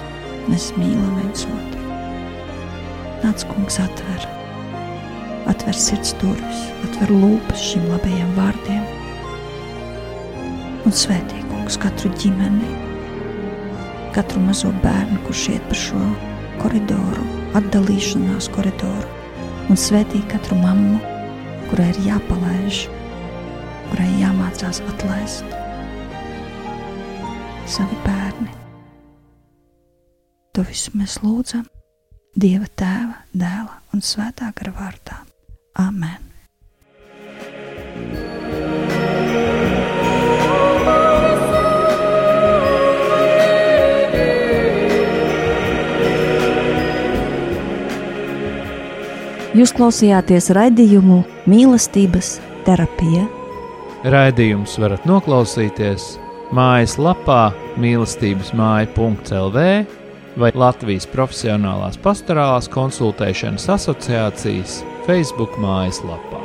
mēs 0.48 0.70
mīlam 0.78 1.18
viens 1.18 1.44
otru. 1.44 1.82
Nāc, 3.20 3.44
kungs, 3.50 3.82
atver, 3.84 4.28
atver 5.52 5.76
sirds 5.76 6.14
durvis, 6.22 6.62
atver 6.88 7.12
lūpas 7.12 7.66
šim 7.74 7.90
labajiem 7.92 8.32
vārdiem. 8.38 8.86
Un 10.88 10.96
svētī, 10.96 11.42
kungs, 11.50 11.76
katru 11.84 12.14
ģimeni, 12.22 12.70
katru 14.16 14.46
mazo 14.46 14.72
bērnu, 14.86 15.20
kurš 15.28 15.50
iet 15.58 15.68
pa 15.68 15.82
šo 15.82 16.06
koridoru, 16.62 17.28
atdalīšanās 17.60 18.48
koridoru, 18.56 19.12
un 19.68 19.84
svētī 19.84 20.24
katru 20.32 20.62
mammu, 20.64 21.02
kurai 21.70 21.92
ir 21.94 22.02
jāpalaiž, 22.06 22.82
kurai 23.92 24.10
jāmācās 24.22 24.82
atlaist 24.90 25.56
savi 27.66 27.98
bērni. 28.06 28.52
To 30.56 30.64
visu 30.64 30.94
mēs 30.96 31.18
lūdzam 31.24 31.66
Dieva 32.36 32.68
tēva, 32.68 33.22
dēla 33.32 33.78
un 33.96 34.02
svētā 34.04 34.50
gara 34.58 34.74
vārdā. 34.76 35.22
Amen! 35.80 36.20
Jūs 49.56 49.72
klausījāties 49.72 50.52
raidījumu 50.52 51.22
mīlestības 51.50 52.38
terapija. 52.66 53.26
Raidījums 54.06 54.78
varat 54.82 55.06
noklausīties 55.10 56.16
mājaslapā 56.56 57.42
mīlestības 57.82 58.54
māja.lv 58.58 59.68
vai 60.42 60.52
Latvijas 60.54 61.08
Profesionālās 61.10 61.98
pastorālās 62.04 62.70
konsultēšanas 62.72 63.70
asociācijas 63.78 64.82
Facebook 65.08 65.58
mājaslapā. 65.62 66.45